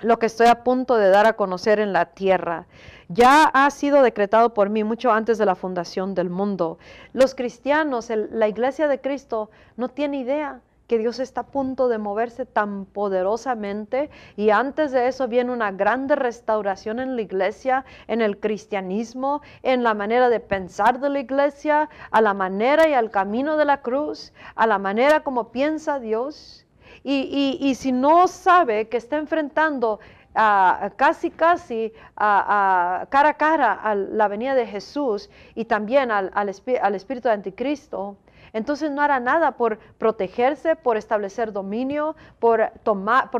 lo 0.00 0.18
que 0.18 0.26
estoy 0.26 0.48
a 0.48 0.62
punto 0.62 0.96
de 0.96 1.08
dar 1.08 1.26
a 1.26 1.34
conocer 1.34 1.80
en 1.80 1.92
la 1.92 2.06
tierra 2.06 2.66
ya 3.08 3.44
ha 3.44 3.70
sido 3.70 4.02
decretado 4.02 4.52
por 4.52 4.68
mí 4.68 4.84
mucho 4.84 5.12
antes 5.12 5.38
de 5.38 5.46
la 5.46 5.54
fundación 5.54 6.14
del 6.14 6.28
mundo. 6.28 6.78
Los 7.12 7.34
cristianos, 7.34 8.10
la 8.10 8.48
iglesia 8.48 8.88
de 8.88 9.00
Cristo, 9.00 9.50
no 9.76 9.88
tiene 9.88 10.18
idea 10.18 10.60
que 10.86 10.98
Dios 10.98 11.18
está 11.18 11.42
a 11.42 11.46
punto 11.46 11.88
de 11.88 11.98
moverse 11.98 12.46
tan 12.46 12.84
poderosamente 12.84 14.10
y 14.36 14.50
antes 14.50 14.92
de 14.92 15.08
eso 15.08 15.26
viene 15.28 15.52
una 15.52 15.72
grande 15.72 16.14
restauración 16.14 17.00
en 17.00 17.16
la 17.16 17.22
iglesia, 17.22 17.84
en 18.06 18.20
el 18.20 18.38
cristianismo, 18.38 19.42
en 19.62 19.82
la 19.82 19.94
manera 19.94 20.28
de 20.28 20.40
pensar 20.40 21.00
de 21.00 21.10
la 21.10 21.18
iglesia, 21.18 21.88
a 22.10 22.20
la 22.20 22.34
manera 22.34 22.88
y 22.88 22.94
al 22.94 23.10
camino 23.10 23.56
de 23.56 23.64
la 23.64 23.82
cruz, 23.82 24.32
a 24.54 24.66
la 24.66 24.78
manera 24.78 25.20
como 25.20 25.50
piensa 25.50 25.98
Dios. 25.98 26.65
Y, 27.08 27.72
si 27.76 27.92
no 27.92 28.26
sabe 28.26 28.88
que 28.88 28.96
está 28.96 29.16
enfrentando 29.16 30.00
casi, 30.34 31.30
casi 31.30 31.92
cara 32.16 33.06
a 33.08 33.34
cara 33.34 33.74
a 33.74 33.94
la 33.94 34.26
venida 34.26 34.56
de 34.56 34.66
Jesús 34.66 35.30
y 35.54 35.66
también 35.66 36.10
al, 36.10 36.48
espíritu 36.48 37.28
de 37.28 37.34
anticristo, 37.34 38.16
entonces 38.52 38.90
no 38.90 39.02
hará 39.02 39.20
nada 39.20 39.52
por 39.52 39.78
protegerse, 39.98 40.74
por 40.74 40.96
establecer 40.96 41.52
dominio, 41.52 42.16
por 42.40 42.72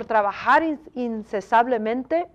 trabajar 0.06 0.62
incesablemente, 0.94 2.28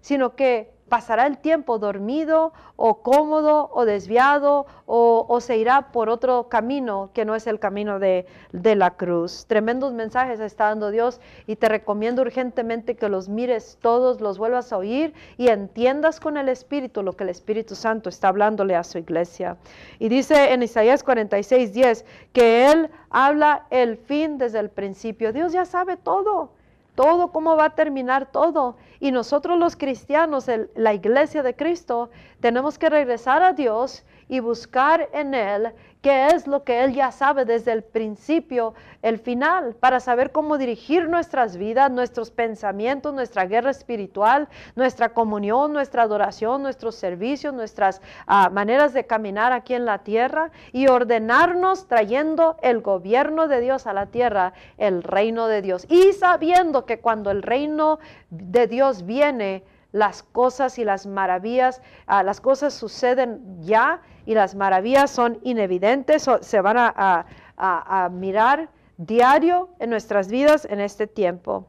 sino 0.00 0.36
que 0.36 0.70
pasará 0.88 1.26
el 1.26 1.38
tiempo 1.38 1.78
dormido 1.78 2.52
o 2.76 3.02
cómodo 3.02 3.70
o 3.72 3.84
desviado 3.84 4.66
o, 4.86 5.40
se 5.40 5.56
irá 5.56 5.92
por 5.92 6.08
otro 6.08 6.48
camino 6.48 7.10
que 7.12 7.24
no 7.24 7.34
es 7.34 7.46
el 7.46 7.58
camino 7.58 7.98
de, 7.98 8.26
de, 8.52 8.76
la 8.76 8.92
cruz. 8.92 9.46
Tremendos 9.46 9.92
mensajes 9.92 10.40
está 10.40 10.66
dando 10.66 10.90
Dios 10.90 11.20
y 11.46 11.56
te 11.56 11.68
recomiendo 11.68 12.22
urgentemente 12.22 12.96
que 12.96 13.08
los 13.08 13.28
mires 13.28 13.78
todos, 13.80 14.20
los 14.20 14.38
vuelvas 14.38 14.72
a 14.72 14.78
oír 14.78 15.12
y 15.36 15.48
entiendas 15.48 16.20
con 16.20 16.36
el 16.36 16.48
Espíritu 16.48 17.02
lo 17.02 17.14
que 17.14 17.24
el 17.24 17.30
Espíritu 17.30 17.74
Santo 17.74 18.08
está 18.08 18.28
hablándole 18.28 18.76
a 18.76 18.84
su 18.84 18.98
iglesia. 18.98 19.56
Y 19.98 20.08
dice 20.08 20.52
en 20.52 20.62
Isaías 20.62 21.02
46, 21.02 21.72
10 21.72 22.04
que 22.32 22.70
Él 22.70 22.90
habla 23.10 23.66
el 23.70 23.96
fin 23.96 24.38
desde 24.38 24.60
el 24.60 24.70
principio. 24.70 25.32
Dios 25.32 25.52
ya 25.52 25.64
sabe 25.64 25.96
todo 25.96 26.50
todo, 26.96 27.30
cómo 27.30 27.56
va 27.56 27.66
a 27.66 27.74
terminar 27.76 28.32
todo. 28.32 28.76
Y 28.98 29.12
nosotros 29.12 29.56
los 29.58 29.76
cristianos, 29.76 30.46
la 30.74 30.94
iglesia 30.94 31.44
de 31.44 31.54
Cristo, 31.54 32.10
tenemos 32.40 32.78
que 32.78 32.90
regresar 32.90 33.44
a 33.44 33.52
Dios 33.52 34.04
y 34.28 34.40
buscar 34.40 35.08
en 35.12 35.34
Él 35.34 35.72
qué 36.02 36.28
es 36.28 36.46
lo 36.46 36.62
que 36.62 36.84
Él 36.84 36.94
ya 36.94 37.10
sabe 37.10 37.44
desde 37.44 37.72
el 37.72 37.82
principio, 37.82 38.74
el 39.02 39.18
final, 39.18 39.74
para 39.74 39.98
saber 39.98 40.30
cómo 40.30 40.56
dirigir 40.56 41.08
nuestras 41.08 41.56
vidas, 41.56 41.90
nuestros 41.90 42.30
pensamientos, 42.30 43.12
nuestra 43.12 43.46
guerra 43.46 43.70
espiritual, 43.70 44.48
nuestra 44.76 45.08
comunión, 45.08 45.72
nuestra 45.72 46.02
adoración, 46.02 46.62
nuestros 46.62 46.94
servicios, 46.94 47.52
nuestras 47.54 48.00
ah, 48.26 48.50
maneras 48.50 48.92
de 48.94 49.04
caminar 49.04 49.52
aquí 49.52 49.74
en 49.74 49.84
la 49.84 49.98
tierra 49.98 50.52
y 50.72 50.86
ordenarnos 50.86 51.88
trayendo 51.88 52.56
el 52.62 52.82
gobierno 52.82 53.48
de 53.48 53.60
Dios 53.60 53.88
a 53.88 53.92
la 53.92 54.06
tierra, 54.06 54.52
el 54.78 55.02
reino 55.02 55.48
de 55.48 55.60
Dios. 55.60 55.86
Y 55.88 56.12
sabiendo 56.12 56.86
que 56.86 57.00
cuando 57.00 57.32
el 57.32 57.42
reino 57.42 57.98
de 58.30 58.68
Dios 58.68 59.06
viene, 59.06 59.64
las 59.92 60.22
cosas 60.22 60.78
y 60.78 60.84
las 60.84 61.06
maravillas, 61.06 61.82
ah, 62.06 62.22
las 62.22 62.40
cosas 62.40 62.74
suceden 62.74 63.60
ya 63.60 64.02
y 64.24 64.34
las 64.34 64.54
maravillas 64.54 65.10
son 65.10 65.38
inevidentes, 65.42 66.26
o 66.28 66.42
se 66.42 66.60
van 66.60 66.76
a 66.78 68.08
mirar 68.12 68.68
diario 68.98 69.70
en 69.78 69.90
nuestras 69.90 70.28
vidas 70.28 70.64
en 70.64 70.80
este 70.80 71.06
tiempo. 71.06 71.66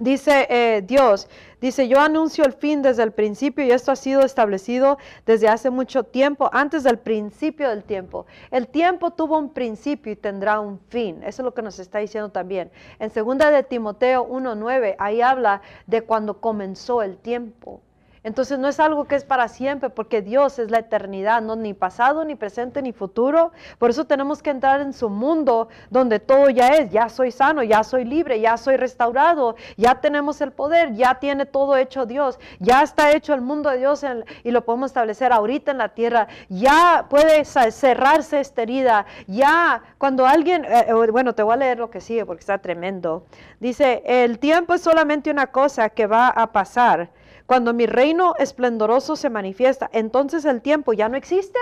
Dice 0.00 0.46
eh, 0.48 0.82
Dios, 0.82 1.28
dice, 1.60 1.88
yo 1.88 1.98
anuncio 1.98 2.44
el 2.44 2.52
fin 2.52 2.82
desde 2.82 3.02
el 3.02 3.10
principio 3.10 3.64
y 3.64 3.72
esto 3.72 3.90
ha 3.90 3.96
sido 3.96 4.22
establecido 4.22 4.96
desde 5.26 5.48
hace 5.48 5.70
mucho 5.70 6.04
tiempo, 6.04 6.48
antes 6.52 6.84
del 6.84 6.98
principio 6.98 7.68
del 7.68 7.82
tiempo. 7.82 8.26
El 8.52 8.68
tiempo 8.68 9.10
tuvo 9.10 9.36
un 9.36 9.52
principio 9.52 10.12
y 10.12 10.16
tendrá 10.16 10.60
un 10.60 10.78
fin. 10.88 11.22
Eso 11.24 11.42
es 11.42 11.44
lo 11.44 11.52
que 11.52 11.62
nos 11.62 11.80
está 11.80 11.98
diciendo 11.98 12.28
también. 12.28 12.70
En 13.00 13.10
segunda 13.10 13.50
de 13.50 13.64
Timoteo 13.64 14.28
1.9, 14.28 14.94
ahí 14.98 15.20
habla 15.20 15.62
de 15.86 16.02
cuando 16.02 16.40
comenzó 16.40 17.02
el 17.02 17.16
tiempo. 17.16 17.80
Entonces 18.28 18.58
no 18.58 18.68
es 18.68 18.78
algo 18.78 19.06
que 19.06 19.14
es 19.14 19.24
para 19.24 19.48
siempre, 19.48 19.88
porque 19.88 20.20
Dios 20.20 20.58
es 20.58 20.70
la 20.70 20.80
eternidad, 20.80 21.40
no 21.40 21.56
ni 21.56 21.72
pasado, 21.72 22.26
ni 22.26 22.34
presente, 22.34 22.82
ni 22.82 22.92
futuro. 22.92 23.52
Por 23.78 23.88
eso 23.88 24.04
tenemos 24.04 24.42
que 24.42 24.50
entrar 24.50 24.82
en 24.82 24.92
su 24.92 25.08
mundo 25.08 25.68
donde 25.88 26.20
todo 26.20 26.50
ya 26.50 26.68
es, 26.74 26.90
ya 26.90 27.08
soy 27.08 27.30
sano, 27.30 27.62
ya 27.62 27.82
soy 27.82 28.04
libre, 28.04 28.38
ya 28.38 28.58
soy 28.58 28.76
restaurado, 28.76 29.56
ya 29.78 30.02
tenemos 30.02 30.42
el 30.42 30.52
poder, 30.52 30.92
ya 30.92 31.14
tiene 31.14 31.46
todo 31.46 31.78
hecho 31.78 32.04
Dios, 32.04 32.38
ya 32.58 32.82
está 32.82 33.12
hecho 33.12 33.32
el 33.32 33.40
mundo 33.40 33.70
de 33.70 33.78
Dios 33.78 34.04
y 34.44 34.50
lo 34.50 34.62
podemos 34.62 34.90
establecer 34.90 35.32
ahorita 35.32 35.70
en 35.70 35.78
la 35.78 35.88
tierra, 35.88 36.28
ya 36.50 37.06
puede 37.08 37.46
cerrarse 37.46 38.40
esta 38.40 38.60
herida, 38.60 39.06
ya 39.26 39.82
cuando 39.96 40.26
alguien, 40.26 40.66
eh, 40.66 40.84
eh, 40.88 41.10
bueno, 41.10 41.34
te 41.34 41.42
voy 41.42 41.54
a 41.54 41.56
leer 41.56 41.78
lo 41.78 41.88
que 41.88 42.02
sigue 42.02 42.26
porque 42.26 42.40
está 42.40 42.58
tremendo. 42.58 43.24
Dice, 43.58 44.02
el 44.04 44.38
tiempo 44.38 44.74
es 44.74 44.82
solamente 44.82 45.30
una 45.30 45.46
cosa 45.46 45.88
que 45.88 46.06
va 46.06 46.28
a 46.28 46.52
pasar 46.52 47.08
cuando 47.48 47.72
mi 47.72 47.86
reino 47.86 48.34
esplendoroso 48.38 49.16
se 49.16 49.30
manifiesta, 49.30 49.88
entonces 49.94 50.44
el 50.44 50.60
tiempo 50.60 50.92
ya 50.92 51.08
no 51.08 51.16
existe. 51.16 51.58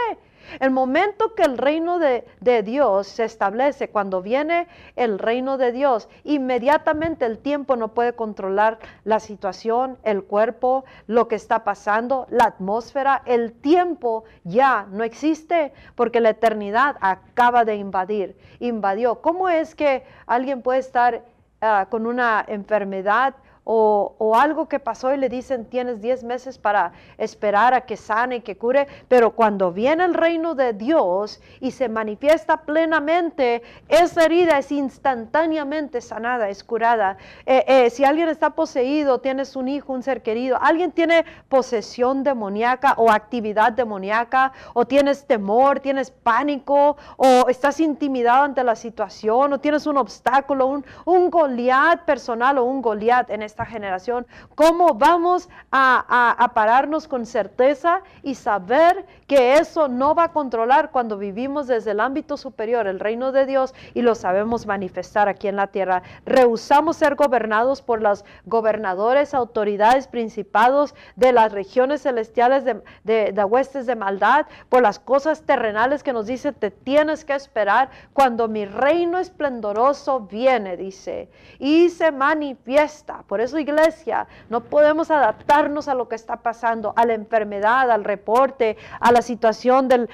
El 0.58 0.72
momento 0.72 1.36
que 1.36 1.44
el 1.44 1.58
reino 1.58 2.00
de, 2.00 2.24
Dios 2.64 3.06
se 3.06 3.22
establece, 3.22 3.90
cuando 3.90 4.20
viene 4.20 4.66
el 4.96 5.20
reino 5.20 5.58
de 5.58 5.70
Dios, 5.70 6.08
inmediatamente 6.24 7.24
el 7.24 7.38
tiempo 7.38 7.76
no 7.76 7.94
puede 7.94 8.14
controlar 8.14 8.80
la 9.04 9.20
situación, 9.20 9.96
el 10.02 10.24
cuerpo, 10.24 10.84
lo 11.06 11.28
que 11.28 11.36
está 11.36 11.62
pasando, 11.62 12.26
la 12.30 12.46
atmósfera. 12.46 13.22
El 13.24 13.52
tiempo 13.52 14.24
ya 14.42 14.88
no 14.90 15.04
existe 15.04 15.72
porque 15.94 16.18
la 16.18 16.30
eternidad 16.30 16.96
acaba 17.00 17.64
de 17.64 17.76
invadir, 17.76 18.36
invadió. 18.58 19.20
¿Cómo 19.20 19.48
es 19.48 19.76
que 19.76 20.02
alguien 20.26 20.62
puede 20.62 20.80
estar 20.80 21.24
ah, 21.60 21.86
con 21.88 22.06
una 22.06 22.44
enfermedad? 22.48 23.36
O, 23.68 24.34
algo 24.36 24.68
que 24.68 24.78
pasó 24.78 25.12
y 25.12 25.16
le 25.16 25.28
dicen 25.28 25.64
tienes 25.64 26.00
10 26.00 26.22
meses 26.22 26.56
para 26.56 26.92
esperar 27.18 27.74
a 27.74 27.80
que 27.80 27.96
sane 27.96 28.36
y 28.36 28.40
que 28.40 28.56
cure, 28.56 28.86
pero 29.08 29.30
cuando 29.30 29.72
viene 29.72 30.04
el 30.04 30.14
reino 30.14 30.54
de 30.54 30.72
Dios 30.72 31.40
y 31.60 31.72
se 31.72 31.88
manifiesta 31.88 32.58
plenamente, 32.58 33.62
esa 33.88 34.24
herida 34.24 34.58
es 34.58 34.70
instantáneamente 34.70 36.00
sanada, 36.00 36.48
es 36.48 36.62
curada. 36.62 37.16
Eh, 37.44 37.64
eh, 37.66 37.90
si 37.90 38.04
alguien 38.04 38.28
está 38.28 38.50
poseído, 38.50 39.18
tienes 39.18 39.56
un 39.56 39.66
hijo, 39.68 39.92
un 39.92 40.02
ser 40.02 40.22
querido, 40.22 40.58
alguien 40.60 40.92
tiene 40.92 41.24
posesión 41.48 42.22
demoníaca 42.22 42.94
o 42.98 43.10
actividad 43.10 43.72
demoníaca, 43.72 44.52
o 44.74 44.86
tienes 44.86 45.26
temor, 45.26 45.80
tienes 45.80 46.12
pánico, 46.12 46.96
o 47.16 47.46
estás 47.48 47.80
intimidado 47.80 48.44
ante 48.44 48.62
la 48.62 48.76
situación, 48.76 49.52
o 49.52 49.58
tienes 49.58 49.86
un 49.86 49.96
obstáculo, 49.96 50.66
un, 50.66 50.84
un 51.04 51.30
Goliat 51.30 52.04
personal 52.04 52.58
o 52.58 52.64
un 52.64 52.80
Goliat 52.80 53.28
en 53.30 53.42
este 53.42 53.55
esta 53.56 53.64
generación, 53.64 54.26
cómo 54.54 54.92
vamos 54.92 55.48
a, 55.72 56.52
pararnos 56.54 57.08
con 57.08 57.24
certeza 57.24 58.02
y 58.22 58.34
saber 58.34 59.06
que 59.26 59.54
eso 59.54 59.88
no 59.88 60.14
va 60.14 60.24
a 60.24 60.32
controlar 60.32 60.90
cuando 60.90 61.16
vivimos 61.16 61.66
desde 61.66 61.92
el 61.92 62.00
ámbito 62.00 62.36
superior, 62.36 62.86
el 62.86 63.00
reino 63.00 63.32
de 63.32 63.46
Dios, 63.46 63.74
y 63.94 64.02
lo 64.02 64.14
sabemos 64.14 64.66
manifestar 64.66 65.28
aquí 65.28 65.48
en 65.48 65.56
la 65.56 65.68
tierra. 65.68 66.02
Rehusamos 66.26 66.96
ser 66.96 67.14
gobernados 67.14 67.80
por 67.80 68.02
los 68.02 68.26
gobernadores, 68.44 69.32
autoridades, 69.32 70.06
principados 70.06 70.94
de 71.16 71.32
las 71.32 71.50
regiones 71.50 72.02
celestiales 72.02 72.64
de, 72.64 72.82
de, 73.04 73.32
de 73.32 73.44
huestes 73.44 73.86
de 73.86 73.96
maldad, 73.96 74.46
por 74.68 74.82
las 74.82 74.98
cosas 74.98 75.42
terrenales 75.42 76.02
que 76.02 76.12
nos 76.12 76.26
dice, 76.26 76.52
te 76.52 76.70
tienes 76.70 77.24
que 77.24 77.34
esperar 77.34 77.88
cuando 78.12 78.48
mi 78.48 78.66
reino 78.66 79.18
esplendoroso 79.18 80.20
viene, 80.20 80.76
dice, 80.76 81.30
y 81.58 81.88
se 81.88 82.12
manifiesta. 82.12 83.24
Por 83.26 83.40
iglesia, 83.54 84.26
no 84.50 84.60
podemos 84.60 85.10
adaptarnos 85.10 85.88
a 85.88 85.94
lo 85.94 86.08
que 86.08 86.14
está 86.14 86.36
pasando, 86.36 86.92
a 86.96 87.06
la 87.06 87.14
enfermedad, 87.14 87.90
al 87.90 88.04
reporte, 88.04 88.76
a 89.00 89.12
la 89.12 89.22
situación 89.22 89.88
de, 89.88 90.06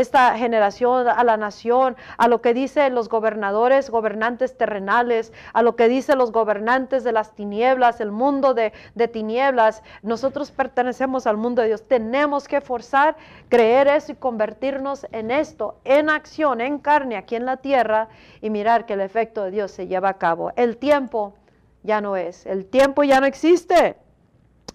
esta 0.00 0.36
generación, 0.36 1.08
a 1.08 1.24
la 1.24 1.36
nación, 1.36 1.96
a 2.16 2.28
lo 2.28 2.40
que 2.40 2.54
dicen 2.54 2.94
los 2.94 3.08
gobernadores, 3.08 3.90
gobernantes 3.90 4.56
terrenales, 4.56 5.32
a 5.52 5.62
lo 5.62 5.76
que 5.76 5.88
dicen 5.88 6.18
los 6.18 6.32
gobernantes 6.32 7.04
de 7.04 7.12
las 7.12 7.34
tinieblas, 7.34 8.00
el 8.00 8.12
mundo 8.12 8.54
de, 8.54 8.72
de 8.94 9.08
tinieblas. 9.08 9.82
Nosotros 10.02 10.50
pertenecemos 10.50 11.26
al 11.26 11.36
mundo 11.36 11.62
de 11.62 11.68
Dios. 11.68 11.82
Tenemos 11.86 12.48
que 12.48 12.60
forzar, 12.60 13.16
creer 13.48 13.88
eso 13.88 14.12
y 14.12 14.14
convertirnos 14.16 15.06
en 15.12 15.30
esto, 15.30 15.76
en 15.84 16.10
acción, 16.10 16.60
en 16.60 16.78
carne, 16.78 17.16
aquí 17.16 17.36
en 17.36 17.46
la 17.46 17.56
tierra 17.56 18.08
y 18.40 18.50
mirar 18.50 18.86
que 18.86 18.94
el 18.94 19.00
efecto 19.00 19.44
de 19.44 19.50
Dios 19.50 19.70
se 19.70 19.86
lleva 19.86 20.10
a 20.10 20.18
cabo. 20.18 20.52
El 20.56 20.76
tiempo 20.76 21.34
ya 21.82 22.00
no 22.00 22.16
es, 22.16 22.46
el 22.46 22.66
tiempo 22.66 23.02
ya 23.04 23.20
no 23.20 23.26
existe. 23.26 23.96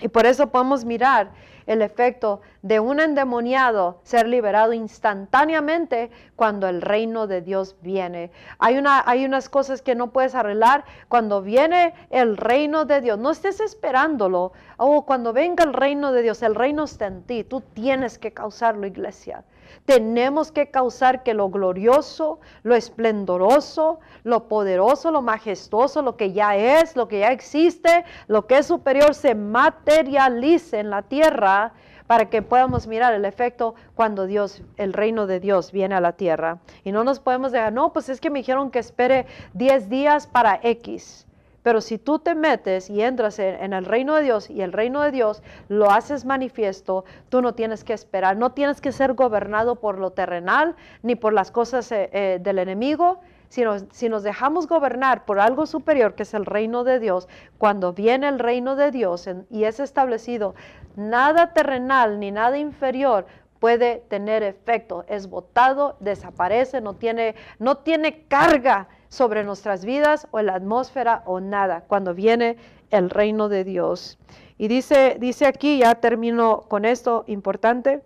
Y 0.02 0.10
por 0.10 0.26
eso 0.26 0.48
podemos 0.48 0.84
mirar 0.84 1.32
el 1.68 1.82
efecto 1.82 2.42
de 2.62 2.80
un 2.80 3.00
endemoniado 3.00 4.00
ser 4.04 4.28
liberado 4.28 4.74
instantáneamente 4.74 6.12
cuando 6.36 6.68
el 6.68 6.82
reino 6.82 7.28
de 7.28 7.42
Dios 7.42 7.76
viene. 7.82 8.32
Hay, 8.60 8.78
una, 8.78 9.04
hay 9.06 9.26
unas 9.26 9.50
cosas 9.50 9.82
que 9.82 9.96
no 9.96 10.12
puedes 10.12 10.36
arreglar 10.36 10.86
cuando 11.08 11.42
viene 11.42 11.94
el 12.10 12.38
reino 12.38 12.86
de 12.86 13.02
Dios. 13.02 13.18
No 13.18 13.32
estés 13.32 13.60
esperándolo. 13.60 14.52
Oh, 14.78 15.06
cuando 15.06 15.34
venga 15.34 15.64
el 15.64 15.74
reino 15.74 16.12
de 16.12 16.22
Dios, 16.22 16.44
el 16.44 16.56
reino 16.56 16.84
está 16.84 17.08
en 17.08 17.24
ti. 17.24 17.44
Tú 17.44 17.62
tienes 17.62 18.20
que 18.20 18.34
causarlo, 18.34 18.86
iglesia. 18.86 19.44
Tenemos 19.86 20.52
que 20.52 20.72
causar 20.72 21.24
que 21.24 21.34
lo 21.34 21.50
glorioso, 21.50 22.40
lo 22.64 22.76
esplendoroso, 22.76 24.00
lo 24.24 24.48
poderoso, 24.48 25.12
lo 25.12 25.22
majestuoso, 25.22 26.02
lo 26.02 26.18
que 26.18 26.34
ya 26.34 26.56
es, 26.56 26.96
lo 26.96 27.08
que 27.08 27.20
ya 27.20 27.32
existe, 27.32 28.06
lo 28.28 28.48
que 28.48 28.58
es 28.60 28.66
superior, 28.66 29.14
se 29.14 29.36
materialice 29.36 30.80
en 30.80 30.90
la 30.90 31.02
tierra 31.04 31.74
para 32.08 32.30
que 32.30 32.42
podamos 32.42 32.88
mirar 32.88 33.14
el 33.14 33.26
efecto 33.26 33.76
cuando 33.96 34.26
Dios, 34.26 34.62
el 34.78 34.94
reino 34.94 35.28
de 35.28 35.40
Dios 35.40 35.72
viene 35.72 35.96
a 35.96 36.02
la 36.02 36.14
tierra. 36.14 36.60
Y 36.84 36.92
no 36.92 37.04
nos 37.04 37.20
podemos 37.20 37.52
decir, 37.52 37.72
no, 37.72 37.94
pues 37.94 38.10
es 38.10 38.22
que 38.22 38.30
me 38.30 38.40
dijeron 38.40 38.72
que 38.72 38.80
espere 38.80 39.26
10 39.54 39.90
días 39.90 40.28
para 40.28 40.60
X. 40.62 41.25
Pero 41.66 41.82
si 41.82 41.98
tú 41.98 42.20
te 42.20 42.36
metes 42.36 42.92
y 42.92 43.02
entras 43.02 43.40
en, 43.40 43.74
el 43.74 43.86
reino 43.86 44.14
de 44.14 44.22
Dios 44.22 44.52
y 44.52 44.62
el 44.62 44.72
reino 44.72 45.02
de 45.02 45.10
Dios 45.10 45.42
lo 45.68 45.90
haces 45.90 46.24
manifiesto, 46.24 47.06
tú 47.30 47.42
no 47.42 47.56
tienes 47.56 47.84
que 47.84 47.94
esperar, 47.94 48.38
no 48.38 48.52
tienes 48.52 48.82
que 48.82 48.92
ser 48.92 49.16
gobernado 49.16 49.78
por 49.78 49.98
lo 49.98 50.12
terrenal 50.12 50.76
ni 51.02 51.16
por 51.16 51.34
las 51.34 51.50
cosas 51.50 51.92
eh, 51.92 52.12
eh, 52.14 52.38
del 52.40 52.60
enemigo, 52.60 53.20
sino 53.50 53.80
si 53.90 54.10
nos 54.10 54.22
dejamos 54.22 54.68
gobernar 54.68 55.26
por 55.26 55.40
algo 55.40 55.66
superior 55.66 56.14
que 56.14 56.22
es 56.22 56.36
el 56.36 56.46
reino 56.46 56.84
de 56.84 57.00
Dios, 57.00 57.28
cuando 57.58 57.94
viene 57.94 58.28
el 58.28 58.38
reino 58.38 58.76
de 58.76 58.92
Dios 58.92 59.28
y 59.50 59.64
es 59.64 59.80
establecido, 59.80 60.54
nada 60.96 61.52
terrenal 61.54 62.20
ni 62.20 62.30
nada 62.30 62.60
inferior 62.60 63.26
puede 63.60 64.04
tener 64.08 64.44
efecto, 64.44 65.04
es 65.08 65.28
votado, 65.32 65.98
desaparece, 66.00 66.80
no 66.80 66.94
tiene, 66.94 67.34
no 67.58 67.78
tiene 67.78 68.28
carga 68.28 68.88
sobre 69.10 69.44
nuestras 69.44 69.86
vidas 69.86 70.28
o 70.32 70.40
en 70.40 70.48
la 70.48 70.56
atmósfera 70.56 71.24
o 71.26 71.40
nada 71.40 71.82
cuando 71.88 72.14
viene 72.14 72.58
el 72.92 73.10
reino 73.10 73.50
de 73.50 73.64
Dios. 73.64 74.18
Y 74.58 74.68
dice, 74.68 75.18
dice 75.20 75.46
aquí, 75.46 75.80
ya 75.80 75.96
termino 75.96 76.62
con 76.62 76.86
esto 76.86 77.24
importante. 77.28 78.02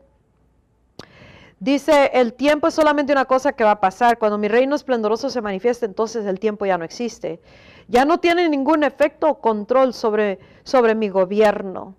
Dice, 1.59 2.11
el 2.13 2.33
tiempo 2.33 2.67
es 2.67 2.73
solamente 2.73 3.11
una 3.11 3.25
cosa 3.25 3.51
que 3.51 3.65
va 3.65 3.71
a 3.71 3.81
pasar. 3.81 4.17
Cuando 4.17 4.37
mi 4.37 4.47
reino 4.47 4.75
esplendoroso 4.75 5.29
se 5.29 5.41
manifieste, 5.41 5.85
entonces 5.85 6.25
el 6.25 6.39
tiempo 6.39 6.65
ya 6.65 6.77
no 6.77 6.85
existe. 6.85 7.41
Ya 7.89 8.05
no 8.05 8.19
tiene 8.19 8.47
ningún 8.47 8.83
efecto 8.83 9.29
o 9.29 9.39
control 9.41 9.93
sobre, 9.93 10.39
sobre 10.63 10.95
mi 10.95 11.09
gobierno. 11.09 11.95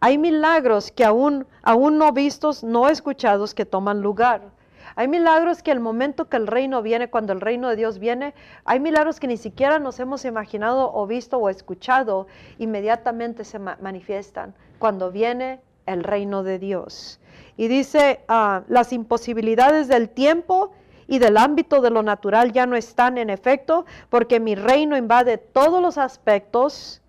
Hay 0.00 0.18
milagros 0.18 0.92
que 0.92 1.04
aún, 1.04 1.46
aún 1.62 1.98
no 1.98 2.12
vistos, 2.12 2.62
no 2.62 2.88
escuchados, 2.88 3.54
que 3.54 3.64
toman 3.64 4.02
lugar. 4.02 4.42
Hay 4.98 5.06
milagros 5.06 5.62
que 5.62 5.70
el 5.70 5.78
momento 5.78 6.28
que 6.28 6.36
el 6.36 6.48
reino 6.48 6.82
viene, 6.82 7.08
cuando 7.08 7.32
el 7.32 7.40
reino 7.40 7.68
de 7.68 7.76
Dios 7.76 8.00
viene, 8.00 8.34
hay 8.64 8.80
milagros 8.80 9.20
que 9.20 9.28
ni 9.28 9.36
siquiera 9.36 9.78
nos 9.78 10.00
hemos 10.00 10.24
imaginado 10.24 10.92
o 10.92 11.06
visto 11.06 11.38
o 11.38 11.48
escuchado, 11.48 12.26
inmediatamente 12.58 13.44
se 13.44 13.60
manifiestan 13.60 14.56
cuando 14.80 15.12
viene 15.12 15.60
el 15.86 16.02
reino 16.02 16.42
de 16.42 16.58
Dios. 16.58 17.20
Y 17.56 17.68
dice, 17.68 18.22
ah, 18.26 18.64
las 18.66 18.92
imposibilidades 18.92 19.86
del 19.86 20.08
tiempo 20.08 20.72
y 21.06 21.20
del 21.20 21.36
ámbito 21.36 21.80
de 21.80 21.90
lo 21.90 22.02
natural 22.02 22.50
ya 22.50 22.66
no 22.66 22.74
están 22.74 23.18
en 23.18 23.30
efecto, 23.30 23.86
porque 24.10 24.40
mi 24.40 24.56
reino 24.56 24.96
invade 24.96 25.38
todos 25.38 25.80
los 25.80 25.96
aspectos 25.96 27.02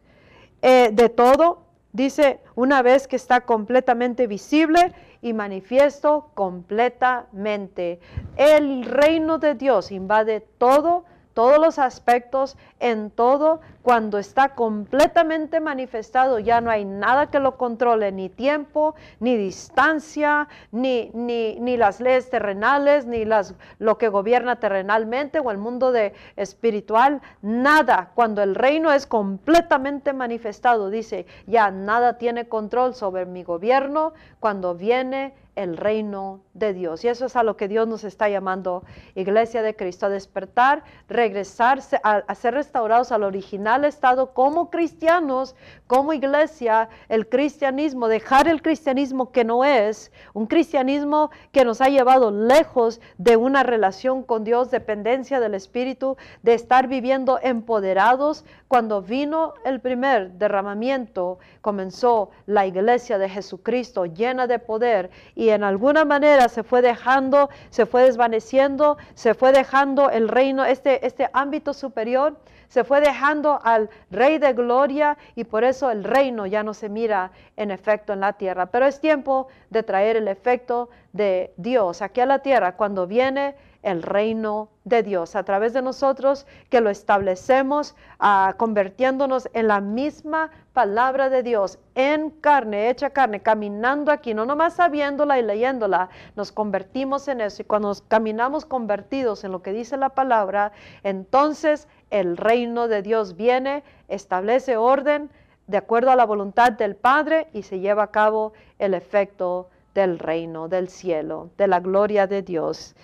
eh, 0.62 0.92
de 0.94 1.10
todo. 1.10 1.64
Dice, 1.92 2.40
una 2.56 2.82
vez 2.84 3.08
que 3.08 3.16
está 3.16 3.42
completamente 3.42 4.28
visible 4.28 4.94
y 5.22 5.34
manifiesto 5.34 6.30
completamente. 6.36 8.00
El 8.38 8.86
reino 8.86 9.40
de 9.40 9.56
Dios 9.56 9.92
invade 9.92 10.42
todo 10.42 11.06
todos 11.40 11.58
los 11.58 11.80
aspectos, 11.80 12.58
en 12.82 13.12
todo, 13.12 13.62
cuando 13.82 14.18
está 14.18 14.56
completamente 14.56 15.62
manifestado, 15.62 16.38
ya 16.38 16.60
no 16.60 16.70
hay 16.70 16.84
nada 16.84 17.28
que 17.28 17.40
lo 17.40 17.56
controle, 17.56 18.12
ni 18.12 18.28
tiempo, 18.28 18.94
ni 19.22 19.38
distancia, 19.38 20.50
ni, 20.74 21.12
ni, 21.14 21.58
ni 21.62 21.78
las 21.78 22.02
leyes 22.02 22.30
terrenales, 22.30 23.06
ni 23.06 23.24
las, 23.24 23.56
lo 23.78 23.98
que 23.98 24.10
gobierna 24.10 24.58
terrenalmente 24.58 25.40
o 25.40 25.50
el 25.50 25.58
mundo 25.58 25.94
de 25.94 26.14
espiritual, 26.36 27.22
nada. 27.42 28.12
Cuando 28.16 28.44
el 28.44 28.54
reino 28.54 28.92
es 28.92 29.08
completamente 29.08 30.12
manifestado, 30.12 30.90
dice, 30.90 31.26
ya 31.48 31.72
nada 31.72 32.18
tiene 32.18 32.50
control 32.50 32.96
sobre 32.96 33.26
mi 33.26 33.44
gobierno 33.44 34.12
cuando 34.42 34.76
viene 34.76 35.34
el 35.60 35.76
reino 35.76 36.40
de 36.54 36.74
Dios. 36.74 37.04
Y 37.04 37.10
eso 37.10 37.26
es 37.26 37.36
a 37.36 37.44
lo 37.44 37.58
que 37.58 37.68
Dios 37.68 37.88
nos 37.88 38.06
está 38.06 38.30
llamando, 38.30 38.84
Iglesia 39.14 39.62
de 39.62 39.76
Cristo, 39.76 40.06
a 40.06 40.10
despertar, 40.10 40.84
regresarse, 41.10 42.00
a, 42.04 42.34
ser 42.34 42.54
restaurados 42.54 43.12
al 43.12 43.24
original 43.24 43.84
estado 43.84 44.34
como 44.34 44.70
cristianos, 44.70 45.56
como 45.86 46.14
iglesia, 46.14 46.88
el 47.10 47.28
cristianismo, 47.28 48.08
dejar 48.08 48.48
el 48.48 48.62
cristianismo 48.62 49.32
que 49.32 49.44
no 49.44 49.66
es, 49.66 50.12
un 50.34 50.48
cristianismo 50.48 51.30
que 51.52 51.66
nos 51.66 51.82
ha 51.82 51.90
llevado 51.90 52.32
lejos 52.32 53.02
de 53.18 53.36
una 53.36 53.64
relación 53.64 54.24
con 54.24 54.46
Dios, 54.46 54.72
dependencia 54.72 55.40
del 55.40 55.56
Espíritu, 55.56 56.16
de 56.42 56.54
estar 56.54 56.88
viviendo 56.88 57.40
empoderados. 57.42 58.46
Cuando 58.68 59.02
vino 59.02 59.56
el 59.66 59.82
primer 59.82 60.32
derramamiento, 60.34 61.40
comenzó 61.62 62.30
la 62.46 62.66
iglesia 62.66 63.18
de 63.18 63.28
Jesucristo 63.28 64.06
llena 64.06 64.48
de 64.48 64.60
poder 64.60 65.10
y 65.36 65.49
y 65.50 65.52
en 65.52 65.64
alguna 65.64 66.06
manera 66.06 66.48
se 66.48 66.62
fue 66.62 66.84
dejando, 66.84 67.50
se 67.72 67.88
fue 67.88 68.04
desvaneciendo, 68.04 69.00
se 69.16 69.34
fue 69.34 69.52
dejando 69.52 70.12
el 70.12 70.28
reino, 70.28 70.64
este, 70.64 71.08
este 71.08 71.28
ámbito 71.34 71.74
superior, 71.74 72.38
se 72.68 72.84
fue 72.84 73.02
dejando 73.02 73.60
al 73.64 73.90
Rey 74.12 74.38
de 74.38 74.54
Gloria 74.54 75.18
y 75.36 75.46
por 75.46 75.64
eso 75.64 75.90
el 75.90 76.04
reino 76.04 76.46
ya 76.46 76.62
no 76.62 76.76
se 76.76 76.88
mira 76.88 77.32
en 77.58 77.72
efecto 77.72 78.14
en 78.14 78.20
la 78.20 78.34
tierra. 78.34 78.68
Pero 78.68 78.86
es 78.86 79.02
tiempo 79.02 79.48
de 79.72 79.82
traer 79.82 80.18
el 80.18 80.28
efecto 80.28 80.90
de 81.14 81.52
Dios 81.58 82.04
aquí 82.04 82.22
a 82.22 82.28
la 82.28 82.40
tierra 82.44 82.76
cuando 82.76 83.08
viene 83.08 83.56
el 83.82 84.04
reino 84.04 84.70
de 84.84 85.04
Dios 85.04 85.36
a 85.36 85.44
través 85.44 85.74
de 85.74 85.82
nosotros 85.82 86.46
que 86.70 86.82
lo 86.82 86.90
establecemos 86.90 87.96
ah, 88.20 88.56
convirtiéndonos 88.58 89.50
en 89.54 89.68
la 89.68 89.80
misma 89.80 90.52
palabra 90.74 91.30
de 91.30 91.44
Dios 91.44 91.80
en 91.96 92.30
carne, 92.30 92.90
hecha 92.90 93.12
carne, 93.12 93.42
caminando 93.42 94.12
aquí, 94.12 94.34
no 94.34 94.46
nomás 94.46 94.74
sabiéndola 94.74 95.40
y 95.40 95.44
leyéndola, 95.44 96.10
nos 96.36 96.52
convertimos 96.52 97.28
en 97.28 97.42
eso 97.42 97.62
y 97.62 97.66
cuando 97.66 97.94
caminamos 98.08 98.66
convertidos 98.66 99.44
en 99.44 99.52
lo 99.52 99.62
que 99.62 99.72
dice 99.72 99.98
la 99.98 100.10
palabra, 100.10 100.72
entonces 101.04 101.88
el 102.10 102.38
reino 102.38 102.88
de 102.88 103.02
Dios 103.02 103.36
viene, 103.36 103.84
establece 104.08 104.78
orden 104.78 105.30
de 105.68 105.78
acuerdo 105.78 106.12
a 106.12 106.16
la 106.16 106.26
voluntad 106.26 106.72
del 106.72 106.96
Padre 106.96 107.48
y 107.54 107.64
se 107.64 107.80
lleva 107.80 108.04
a 108.04 108.12
cabo 108.12 108.54
el 108.80 108.94
efecto 108.94 109.70
del 109.94 110.18
reino, 110.18 110.68
del 110.68 110.90
cielo, 110.90 111.50
de 111.58 111.68
la 111.68 111.80
gloria 111.80 112.26
de 112.26 112.42
Dios. 112.42 112.96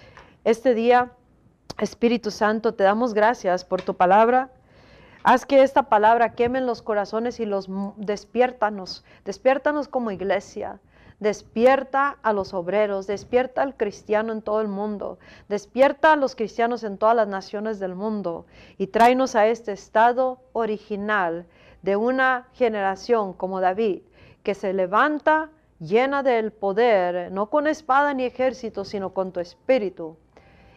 Este 0.46 0.76
día, 0.76 1.12
Espíritu 1.80 2.30
Santo, 2.30 2.76
te 2.76 2.84
damos 2.84 3.16
gracias 3.16 3.66
por 3.66 3.82
tu 3.82 3.96
palabra. 3.96 4.52
Haz 5.24 5.44
que 5.44 5.64
esta 5.64 5.90
palabra 5.90 6.36
queme 6.36 6.60
en 6.60 6.68
los 6.68 6.84
corazones 6.84 7.40
y 7.40 7.48
los 7.48 7.68
despiértanos, 7.98 9.04
despiértanos 9.26 9.88
como 9.88 10.12
iglesia. 10.12 10.80
Despierta 11.20 12.20
a 12.22 12.32
los 12.32 12.54
obreros, 12.54 13.08
despierta 13.08 13.64
al 13.64 13.76
cristiano 13.76 14.34
en 14.34 14.44
todo 14.44 14.62
el 14.62 14.68
mundo, 14.68 15.18
despierta 15.50 16.14
a 16.14 16.16
los 16.16 16.36
cristianos 16.36 16.84
en 16.84 17.00
todas 17.00 17.16
las 17.16 17.28
naciones 17.28 17.80
del 17.80 17.96
mundo. 17.96 18.46
Y 18.78 18.86
tráenos 18.86 19.36
a 19.36 19.48
este 19.48 19.72
estado 19.72 20.42
original 20.54 21.48
de 21.82 21.96
una 21.96 22.50
generación 22.54 23.34
como 23.34 23.62
David, 23.62 24.04
que 24.44 24.54
se 24.54 24.74
levanta 24.74 25.50
llena 25.80 26.22
del 26.22 26.52
poder, 26.52 27.32
no 27.32 27.50
con 27.50 27.66
espada 27.66 28.14
ni 28.14 28.26
ejército, 28.26 28.86
sino 28.86 29.12
con 29.12 29.32
tu 29.32 29.40
espíritu, 29.40 30.18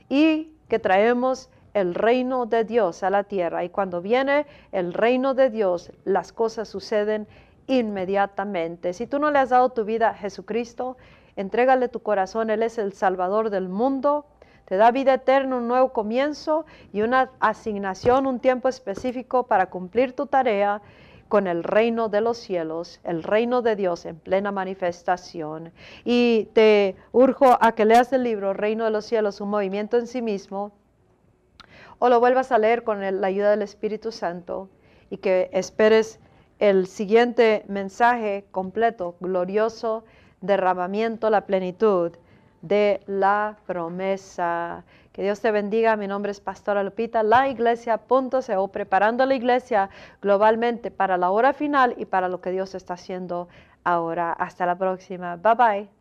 y 0.09 0.53
que 0.69 0.79
traemos 0.79 1.51
el 1.75 1.95
reino 1.95 2.47
de 2.47 2.65
Dios 2.65 3.03
a 3.03 3.11
la 3.11 3.25
tierra. 3.25 3.65
Y 3.65 3.69
cuando 3.69 4.01
viene 4.01 4.47
el 4.73 4.93
reino 4.93 5.35
de 5.35 5.51
Dios, 5.51 5.93
las 6.05 6.33
cosas 6.33 6.69
suceden 6.69 7.27
inmediatamente. 7.67 8.93
Si 8.93 9.07
tú 9.07 9.19
no 9.19 9.31
le 9.31 9.39
has 9.39 9.51
dado 9.51 9.71
tu 9.71 9.85
vida 9.85 10.11
a 10.11 10.15
Jesucristo, 10.15 10.97
entrégale 11.37 11.89
tu 11.89 12.01
corazón, 12.01 12.51
Él 12.51 12.63
es 12.63 12.79
el 12.79 12.93
Salvador 12.93 13.51
del 13.51 13.69
mundo, 13.69 14.27
te 14.65 14.77
da 14.77 14.91
vida 14.91 15.15
eterna, 15.15 15.57
un 15.57 15.69
nuevo 15.69 15.93
comienzo 15.93 16.67
y 16.93 17.03
una 17.03 17.31
asignación, 17.41 18.27
un 18.27 18.41
tiempo 18.41 18.69
específico 18.69 19.47
para 19.47 19.71
cumplir 19.71 20.15
tu 20.15 20.27
tarea 20.27 20.83
con 21.29 21.47
el 21.47 21.63
reino 21.63 22.09
de 22.09 22.21
los 22.21 22.39
cielos, 22.39 23.01
el 23.05 23.23
reino 23.23 23.63
de 23.63 23.77
Dios 23.77 24.07
en 24.07 24.17
plena 24.17 24.51
manifestación. 24.51 25.73
Y 26.05 26.49
te 26.55 26.97
urjo 27.13 27.59
a 27.61 27.73
que 27.73 27.85
leas 27.85 28.13
el 28.13 28.25
libro 28.25 28.55
Reino 28.55 28.85
de 28.85 28.91
los 28.91 29.05
cielos, 29.05 29.41
un 29.41 29.51
movimiento 29.51 29.99
en 29.99 30.07
sí 30.07 30.23
mismo, 30.23 30.73
o 31.99 32.09
lo 32.09 32.21
vuelvas 32.21 32.53
a 32.53 32.59
leer 32.59 32.85
con 32.85 33.01
la 33.01 33.27
ayuda 33.27 33.51
del 33.51 33.63
Espíritu 33.63 34.13
Santo 34.13 34.69
y 35.11 35.19
que 35.19 35.51
esperes 35.53 36.21
el 36.59 36.87
siguiente 36.87 37.65
mensaje 37.69 38.47
completo, 38.51 39.17
glorioso, 39.21 40.05
derramamiento, 40.41 41.31
la 41.31 41.47
plenitud 41.47 42.13
de 42.63 43.01
la 43.07 43.57
promesa. 43.67 44.85
Que 45.13 45.23
Dios 45.23 45.41
te 45.41 45.51
bendiga. 45.51 45.97
Mi 45.97 46.07
nombre 46.07 46.31
es 46.31 46.41
Pastora 46.41 46.83
Lupita, 46.83 47.23
la 47.23 47.49
iglesia.co, 47.49 48.69
preparando 48.69 49.27
la 49.27 49.35
iglesia 49.35 49.91
globalmente 50.23 50.91
para 50.91 51.17
la 51.17 51.31
hora 51.31 51.53
final 51.53 51.95
y 51.99 52.05
para 52.05 52.29
lo 52.29 52.41
que 52.41 52.51
Dios 52.51 52.75
está 52.75 52.95
haciendo 52.95 53.49
ahora. 53.85 54.33
Hasta 54.33 54.67
la 54.67 54.77
próxima. 54.77 55.37
Bye 55.37 55.55
bye. 55.55 55.98